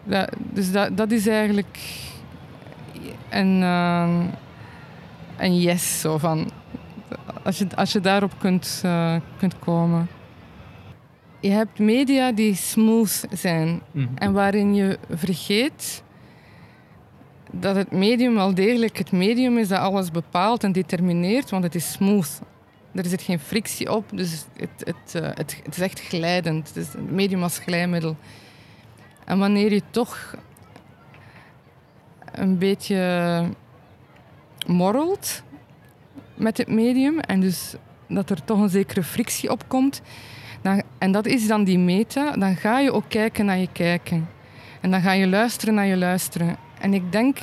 dat, 0.04 0.30
dus 0.40 0.72
dat, 0.72 0.98
dat 0.98 1.12
is 1.12 1.28
eigenlijk 1.28 1.80
een, 3.30 3.62
uh, 3.62 4.20
een 5.38 5.60
yes. 5.60 6.00
Zo 6.00 6.18
van, 6.18 6.52
als, 7.44 7.58
je, 7.58 7.68
als 7.76 7.92
je 7.92 8.00
daarop 8.00 8.32
kunt, 8.40 8.82
uh, 8.86 9.16
kunt 9.38 9.60
komen. 9.60 10.08
Je 11.40 11.50
hebt 11.50 11.80
media 11.80 12.32
die 12.32 12.56
smooth 12.56 13.26
zijn 13.32 13.82
mm. 13.92 14.10
en 14.16 14.34
waarin 14.34 14.76
je 14.76 14.98
vergeet 15.10 16.04
dat 17.52 17.76
het 17.76 17.92
medium 17.92 18.36
wel 18.36 18.54
degelijk 18.54 18.98
het 18.98 19.12
medium 19.12 19.58
is 19.58 19.68
dat 19.68 19.80
alles 19.80 20.12
bepaalt 20.12 20.64
en 20.64 20.72
determineert, 20.72 21.50
want 21.50 21.64
het 21.64 21.76
is 21.76 21.92
smooth. 21.92 22.42
Er 22.94 23.06
zit 23.06 23.22
geen 23.22 23.40
frictie 23.40 23.92
op, 23.92 24.06
dus 24.14 24.46
het, 24.56 24.70
het, 24.78 25.24
uh, 25.24 25.30
het, 25.34 25.62
het 25.64 25.76
is 25.76 25.80
echt 25.80 26.02
glijdend. 26.02 26.68
Het 26.68 26.78
is 26.78 26.88
het 26.88 27.12
medium 27.12 27.44
als 27.44 27.58
glijmiddel. 27.58 28.16
En 29.26 29.40
wanneer 29.40 29.74
je 29.74 29.82
toch 29.90 30.36
een 32.32 32.58
beetje 32.58 33.44
morrelt 34.68 35.44
met 36.36 36.58
het 36.58 36.68
medium 36.68 37.20
en 37.20 37.40
dus 37.40 37.76
dat 38.08 38.30
er 38.30 38.44
toch 38.44 38.60
een 38.60 38.70
zekere 38.70 39.04
frictie 39.04 39.52
opkomt, 39.52 40.02
dan, 40.62 40.84
en 40.98 41.12
dat 41.12 41.26
is 41.26 41.48
dan 41.48 41.64
die 41.64 41.80
meta, 41.80 42.32
dan 42.32 42.56
ga 42.56 42.80
je 42.80 42.92
ook 42.92 43.06
kijken 43.08 43.46
naar 43.46 43.58
je 43.58 43.70
kijken. 43.72 44.30
En 44.82 44.92
dan 44.92 45.02
ga 45.02 45.12
je 45.12 45.28
luisteren 45.28 45.74
naar 45.74 45.86
je 45.86 45.98
luisteren. 45.98 46.56
En 46.80 46.94
ik 46.94 47.12
denk 47.12 47.38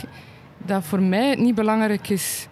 dat 0.58 0.84
voor 0.84 1.02
mij 1.02 1.28
het 1.28 1.38
niet 1.38 1.54
belangrijk 1.54 2.08
is 2.08 2.48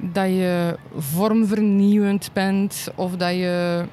dat 0.00 0.26
je 0.26 0.78
vormvernieuwend 0.96 2.30
bent 2.32 2.88
of 2.94 3.16
dat 3.16 3.30
je 3.30 3.84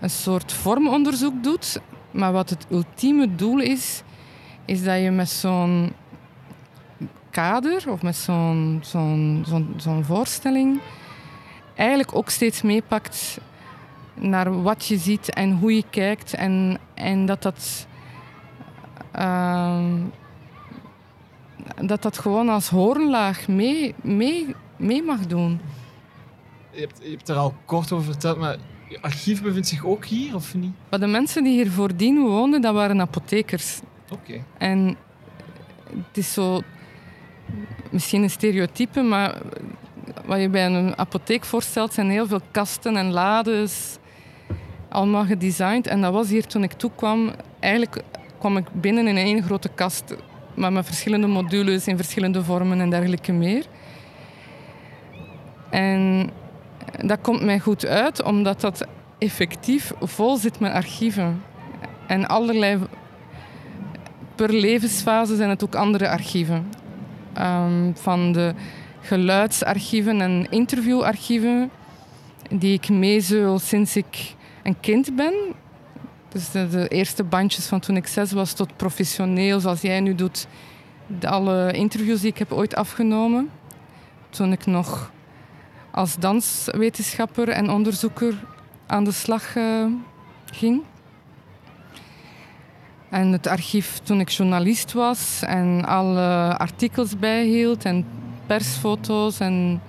een 0.00 0.10
soort 0.10 0.52
vormonderzoek 0.52 1.42
doet. 1.42 1.80
Maar 2.16 2.32
wat 2.32 2.50
het 2.50 2.66
ultieme 2.70 3.34
doel 3.34 3.60
is, 3.60 4.02
is 4.64 4.84
dat 4.84 5.00
je 5.00 5.10
met 5.10 5.28
zo'n 5.28 5.92
kader 7.30 7.90
of 7.90 8.02
met 8.02 8.16
zo'n 8.16 8.80
zo'n 8.82 9.44
zo'n 9.76 10.04
voorstelling 10.04 10.80
eigenlijk 11.74 12.14
ook 12.14 12.30
steeds 12.30 12.62
meepakt 12.62 13.38
naar 14.14 14.62
wat 14.62 14.86
je 14.86 14.96
ziet 14.96 15.30
en 15.30 15.52
hoe 15.52 15.74
je 15.74 15.84
kijkt 15.90 16.34
en, 16.34 16.78
en 16.94 17.26
dat 17.26 17.42
dat 17.42 17.86
uh, 19.16 19.84
dat 21.80 22.02
dat 22.02 22.18
gewoon 22.18 22.48
als 22.48 22.68
hoornlaag 22.68 23.48
mee, 23.48 23.94
mee, 24.02 24.54
mee 24.76 25.02
mag 25.02 25.26
doen. 25.26 25.60
Je 26.70 26.80
hebt, 26.80 26.98
je 27.02 27.10
hebt 27.10 27.28
er 27.28 27.36
al 27.36 27.54
kort 27.64 27.92
over 27.92 28.04
verteld, 28.04 28.38
maar 28.38 28.56
je 28.88 29.00
archief 29.00 29.42
bevindt 29.42 29.68
zich 29.68 29.84
ook 29.84 30.04
hier, 30.04 30.34
of 30.34 30.54
niet? 30.54 30.72
Maar 30.90 31.00
de 31.00 31.06
mensen 31.06 31.44
die 31.44 31.52
hier 31.52 31.70
voordien 31.70 32.22
woonden, 32.22 32.60
dat 32.60 32.74
waren 32.74 33.00
apothekers. 33.00 33.80
Oké. 34.10 34.44
En 34.58 34.96
het 35.88 36.16
is 36.16 36.32
zo... 36.32 36.62
Misschien 37.90 38.22
een 38.22 38.30
stereotype, 38.30 39.00
maar 39.00 39.38
wat 40.24 40.40
je 40.40 40.48
bij 40.48 40.66
een 40.66 40.98
apotheek 40.98 41.44
voorstelt, 41.44 41.92
zijn 41.92 42.10
heel 42.10 42.26
veel 42.26 42.40
kasten 42.50 42.96
en 42.96 43.10
lades. 43.10 43.98
Allemaal 44.88 45.24
gedesigned. 45.24 45.86
En 45.86 46.00
dat 46.00 46.12
was 46.12 46.28
hier 46.28 46.46
toen 46.46 46.62
ik 46.62 46.72
toekwam. 46.72 47.30
Eigenlijk 47.60 48.02
kwam 48.38 48.56
ik 48.56 48.66
binnen 48.72 49.06
in 49.06 49.16
één 49.16 49.42
grote 49.42 49.68
kast 49.68 50.14
maar 50.56 50.72
met 50.72 50.86
verschillende 50.86 51.26
modules 51.26 51.86
in 51.86 51.96
verschillende 51.96 52.44
vormen 52.44 52.80
en 52.80 52.90
dergelijke 52.90 53.32
meer. 53.32 53.66
En 55.70 56.30
dat 57.04 57.20
komt 57.20 57.42
mij 57.42 57.58
goed 57.58 57.86
uit, 57.86 58.22
omdat 58.22 58.60
dat 58.60 58.86
effectief 59.18 59.92
vol 60.00 60.36
zit 60.36 60.60
met 60.60 60.72
archieven. 60.72 61.42
En 62.06 62.26
allerlei... 62.26 62.78
Per 64.34 64.52
levensfase 64.52 65.36
zijn 65.36 65.50
het 65.50 65.64
ook 65.64 65.74
andere 65.74 66.08
archieven. 66.08 66.72
Um, 67.38 67.96
van 67.96 68.32
de 68.32 68.54
geluidsarchieven 69.00 70.20
en 70.20 70.46
interviewarchieven 70.50 71.70
die 72.50 72.72
ik 72.72 72.88
meezeul 72.88 73.58
sinds 73.58 73.96
ik 73.96 74.34
een 74.62 74.80
kind 74.80 75.16
ben. 75.16 75.34
Dus 76.28 76.50
de, 76.50 76.88
eerste 76.88 77.24
bandjes 77.24 77.66
van 77.66 77.80
toen 77.80 77.96
ik 77.96 78.06
zes 78.06 78.32
was 78.32 78.52
tot 78.52 78.76
professioneel, 78.76 79.60
zoals 79.60 79.80
jij 79.80 80.00
nu 80.00 80.14
doet. 80.14 80.46
De, 81.06 81.28
alle 81.28 81.72
interviews 81.72 82.20
die 82.20 82.30
ik 82.30 82.38
heb 82.38 82.52
ooit 82.52 82.74
afgenomen. 82.74 83.50
Toen 84.30 84.52
ik 84.52 84.66
nog 84.66 85.10
als 85.96 86.16
danswetenschapper 86.16 87.48
en 87.48 87.70
onderzoeker 87.70 88.34
aan 88.86 89.04
de 89.04 89.12
slag 89.12 89.56
uh, 89.56 89.86
ging. 90.52 90.82
En 93.08 93.32
het 93.32 93.46
archief 93.46 93.98
toen 94.02 94.20
ik 94.20 94.28
journalist 94.28 94.92
was 94.92 95.42
en 95.42 95.84
alle 95.84 96.56
artikels 96.58 97.18
bijhield 97.18 97.84
en 97.84 98.06
persfoto's 98.46 99.40
en 99.40 99.82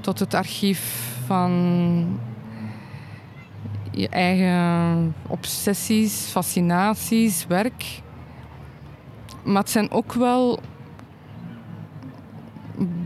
tot 0.00 0.18
het 0.18 0.34
archief 0.34 1.12
van 1.26 2.20
je 3.90 4.08
eigen 4.08 5.14
obsessies, 5.26 6.14
fascinaties, 6.14 7.46
werk. 7.46 8.00
Maar 9.44 9.62
het 9.62 9.70
zijn 9.70 9.90
ook 9.90 10.12
wel 10.12 10.60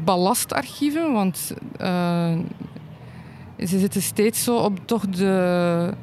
ballastarchieven, 0.05 1.13
want 1.13 1.55
uh, 1.81 2.39
ze 3.59 3.79
zitten 3.79 4.03
steeds 4.03 4.45
zo 4.45 4.57
op 4.57 4.79
toch 4.85 5.09
de, 5.09 5.95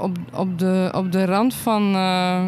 op, 0.00 0.18
op, 0.32 0.58
de, 0.58 0.90
op 0.94 1.12
de 1.12 1.24
rand 1.24 1.54
van, 1.54 1.94
uh, 1.94 2.44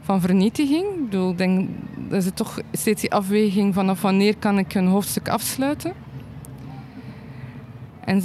van 0.00 0.20
vernietiging. 0.20 0.84
Ik 0.84 1.04
bedoel, 1.04 1.36
denk, 1.36 1.68
er 2.10 2.16
is 2.16 2.28
toch 2.34 2.60
steeds 2.72 3.00
die 3.00 3.12
afweging 3.12 3.74
vanaf 3.74 4.02
wanneer 4.02 4.36
kan 4.36 4.58
ik 4.58 4.74
een 4.74 4.86
hoofdstuk 4.86 5.28
afsluiten. 5.28 5.92
En 8.04 8.22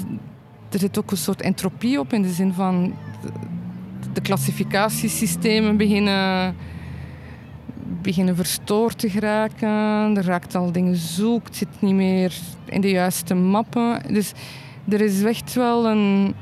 er 0.70 0.80
zit 0.80 0.98
ook 0.98 1.12
een 1.12 1.18
soort 1.18 1.42
entropie 1.42 2.00
op 2.00 2.14
in 2.14 2.22
de 2.22 2.32
zin 2.32 2.54
van 2.54 2.94
de 4.14 4.22
klassificatiesystemen 4.22 5.78
beginnen, 5.78 6.56
beginnen 8.02 8.36
verstoord 8.36 9.00
te 9.00 9.10
geraken. 9.10 9.68
Er 10.18 10.26
raakt 10.26 10.56
al 10.56 10.72
dingen 10.72 10.96
zoek, 10.96 11.46
het 11.46 11.56
zit 11.56 11.68
niet 11.80 11.94
meer 11.94 12.34
in 12.66 12.82
de 12.82 12.90
juiste 12.90 13.34
mappen. 13.34 14.14
Dus 14.14 14.32
er 14.90 15.02
is 15.02 15.24
echt 15.24 15.54
wel 15.54 15.88
een. 15.88 16.36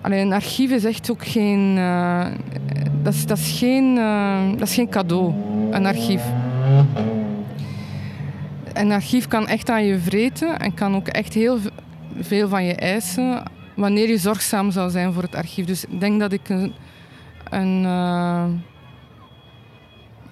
Allee, 0.00 0.20
een 0.20 0.32
archief 0.32 0.70
is 0.70 0.84
echt 0.84 1.10
ook 1.10 1.26
geen. 1.26 1.76
Uh, 1.76 2.26
dat, 3.02 3.14
is, 3.14 3.26
dat, 3.26 3.38
is 3.38 3.58
geen 3.58 3.96
uh, 3.96 4.50
dat 4.58 4.68
is 4.68 4.74
geen 4.74 4.88
cadeau, 4.88 5.34
een 5.70 5.86
archief. 5.86 6.22
een 8.72 8.92
archief 8.92 9.28
kan 9.28 9.46
echt 9.46 9.70
aan 9.70 9.84
je 9.84 9.98
vreten 9.98 10.58
en 10.58 10.74
kan 10.74 10.96
ook 10.96 11.08
echt 11.08 11.34
heel 11.34 11.58
veel 12.20 12.48
van 12.48 12.64
je 12.64 12.74
eisen 12.74 13.42
wanneer 13.76 14.08
je 14.08 14.18
zorgzaam 14.18 14.70
zou 14.70 14.90
zijn 14.90 15.12
voor 15.12 15.22
het 15.22 15.34
archief. 15.34 15.66
Dus 15.66 15.84
ik 15.84 16.00
denk 16.00 16.20
dat 16.20 16.32
ik 16.32 16.48
een, 16.48 16.72
een, 17.50 17.84
eh, 17.84 18.44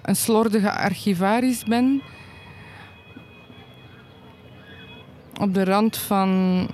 een 0.05 0.15
slordige 0.15 0.71
archivaris 0.71 1.63
ben. 1.63 2.01
Op 5.41 5.53
de 5.53 5.63
rand 5.63 5.97
van, 5.97 6.67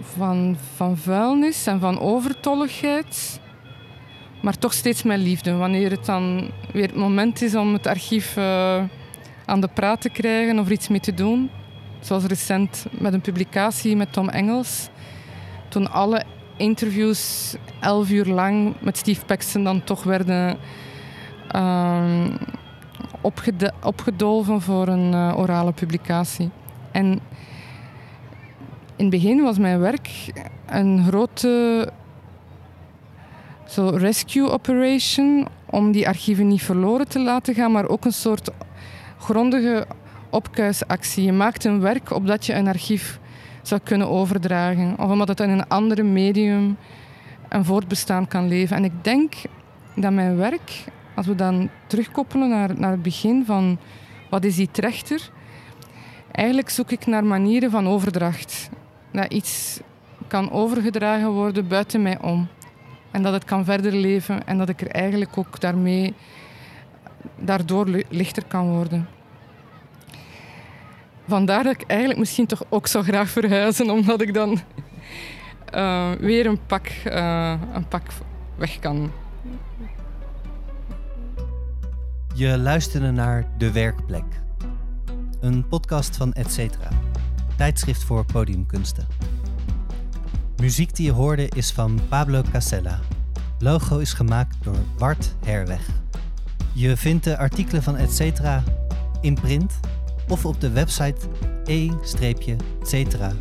van, 0.00 0.56
van 0.74 0.96
vuilnis 0.96 1.66
en 1.66 1.80
van 1.80 2.00
overtolligheid. 2.00 3.40
Maar 4.42 4.58
toch 4.58 4.72
steeds 4.72 5.02
met 5.02 5.18
liefde. 5.18 5.52
Wanneer 5.52 5.90
het 5.90 6.04
dan 6.04 6.50
weer 6.72 6.86
het 6.86 6.96
moment 6.96 7.42
is 7.42 7.54
om 7.54 7.72
het 7.72 7.86
archief 7.86 8.36
eh, 8.36 8.82
aan 9.44 9.60
de 9.60 9.68
praat 9.68 10.00
te 10.00 10.10
krijgen 10.10 10.58
of 10.58 10.66
er 10.66 10.72
iets 10.72 10.88
mee 10.88 11.00
te 11.00 11.14
doen. 11.14 11.50
Zoals 12.00 12.24
recent 12.24 12.86
met 12.90 13.12
een 13.12 13.20
publicatie 13.20 13.96
met 13.96 14.12
Tom 14.12 14.28
Engels. 14.28 14.88
Toen 15.68 15.90
alle 15.90 16.24
interviews 16.56 17.54
elf 17.80 18.10
uur 18.10 18.26
lang 18.26 18.74
met 18.80 18.96
Steve 18.96 19.24
Paxton 19.24 19.64
dan 19.64 19.84
toch 19.84 20.02
werden 20.02 20.58
opgedolven 23.82 24.60
voor 24.60 24.88
een 24.88 25.14
eh, 25.14 25.38
orale 25.38 25.72
publicatie. 25.72 26.50
En 26.92 27.06
in 28.96 29.04
het 29.04 29.10
begin 29.10 29.42
was 29.42 29.58
mijn 29.58 29.78
werk 29.78 30.32
een 30.66 31.04
grote 31.06 31.92
zo 33.66 33.88
rescue 33.88 34.50
operation 34.50 35.48
om 35.66 35.92
die 35.92 36.08
archieven 36.08 36.48
niet 36.48 36.62
verloren 36.62 37.08
te 37.08 37.20
laten 37.20 37.54
gaan, 37.54 37.72
maar 37.72 37.88
ook 37.88 38.04
een 38.04 38.12
soort 38.12 38.50
grondige 39.18 39.86
opkuisactie. 40.30 41.24
Je 41.24 41.32
maakt 41.32 41.64
een 41.64 41.80
werk 41.80 42.10
opdat 42.14 42.46
je 42.46 42.54
een 42.54 42.68
archief 42.68 43.18
zou 43.62 43.80
kunnen 43.84 44.08
overdragen, 44.08 44.94
of 44.98 45.10
omdat 45.10 45.28
het 45.28 45.40
in 45.40 45.50
een 45.50 45.68
andere 45.68 46.02
medium 46.02 46.76
een 47.48 47.64
voortbestaan 47.64 48.28
kan 48.28 48.48
leven. 48.48 48.76
En 48.76 48.84
ik 48.84 49.04
denk 49.04 49.34
dat 49.94 50.12
mijn 50.12 50.36
werk, 50.36 50.84
als 51.18 51.26
we 51.26 51.34
dan 51.34 51.70
terugkoppelen 51.86 52.48
naar, 52.48 52.78
naar 52.78 52.90
het 52.90 53.02
begin 53.02 53.44
van 53.44 53.78
wat 54.30 54.44
is 54.44 54.56
die 54.56 54.70
trechter, 54.70 55.30
eigenlijk 56.32 56.68
zoek 56.70 56.90
ik 56.90 57.06
naar 57.06 57.24
manieren 57.24 57.70
van 57.70 57.86
overdracht. 57.88 58.70
Dat 59.12 59.32
iets 59.32 59.80
kan 60.26 60.50
overgedragen 60.50 61.30
worden 61.30 61.68
buiten 61.68 62.02
mij 62.02 62.20
om. 62.20 62.48
En 63.10 63.22
dat 63.22 63.32
het 63.32 63.44
kan 63.44 63.64
verder 63.64 63.92
leven 63.92 64.46
en 64.46 64.58
dat 64.58 64.68
ik 64.68 64.80
er 64.80 64.90
eigenlijk 64.90 65.38
ook 65.38 65.60
daarmee, 65.60 66.14
daardoor 67.38 67.86
li- 67.86 68.04
lichter 68.08 68.44
kan 68.44 68.68
worden. 68.68 69.08
Vandaar 71.26 71.62
dat 71.64 71.74
ik 71.74 71.82
eigenlijk 71.86 72.18
misschien 72.20 72.46
toch 72.46 72.62
ook 72.68 72.86
zou 72.86 73.04
graag 73.04 73.28
verhuizen, 73.28 73.90
omdat 73.90 74.20
ik 74.20 74.34
dan 74.34 74.58
eh, 75.70 76.10
weer 76.12 76.46
een 76.46 76.66
pak, 76.66 76.86
eh, 76.86 77.54
een 77.72 77.88
pak 77.88 78.06
weg 78.56 78.78
kan. 78.78 79.10
Je 82.38 82.58
luisterde 82.58 83.10
naar 83.10 83.46
De 83.56 83.72
Werkplek. 83.72 84.24
Een 85.40 85.68
podcast 85.68 86.16
van 86.16 86.32
Etcetera, 86.32 86.88
tijdschrift 87.56 88.04
voor 88.04 88.24
podiumkunsten. 88.24 89.06
Muziek 90.56 90.96
die 90.96 91.06
je 91.06 91.12
hoorde 91.12 91.48
is 91.48 91.72
van 91.72 92.00
Pablo 92.08 92.42
Casella. 92.52 93.00
Logo 93.58 93.98
is 93.98 94.12
gemaakt 94.12 94.56
door 94.62 94.78
Bart 94.98 95.34
Herweg. 95.44 95.88
Je 96.72 96.96
vindt 96.96 97.24
de 97.24 97.38
artikelen 97.38 97.82
van 97.82 97.96
Etcetera 97.96 98.62
in 99.20 99.34
print 99.34 99.80
of 100.28 100.46
op 100.46 100.60
de 100.60 100.70
website 100.70 101.28
e-cetera.be. 101.64 103.34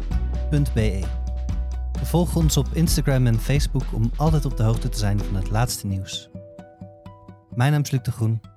Volg 2.04 2.36
ons 2.36 2.58
op 2.58 2.68
Instagram 2.72 3.28
en 3.28 3.40
Facebook 3.40 3.94
om 3.94 4.12
altijd 4.16 4.46
op 4.46 4.58
de 4.58 4.64
hoogte 4.64 4.90
te 4.90 4.98
zijn 4.98 5.20
van 5.20 5.36
het 5.36 5.50
laatste 5.50 5.88
nieuws. 5.88 6.30
Mijn 7.56 7.72
naam 7.72 7.82
is 7.82 7.92
Luc 7.92 8.02
de 8.02 8.12
Groen. 8.12 8.57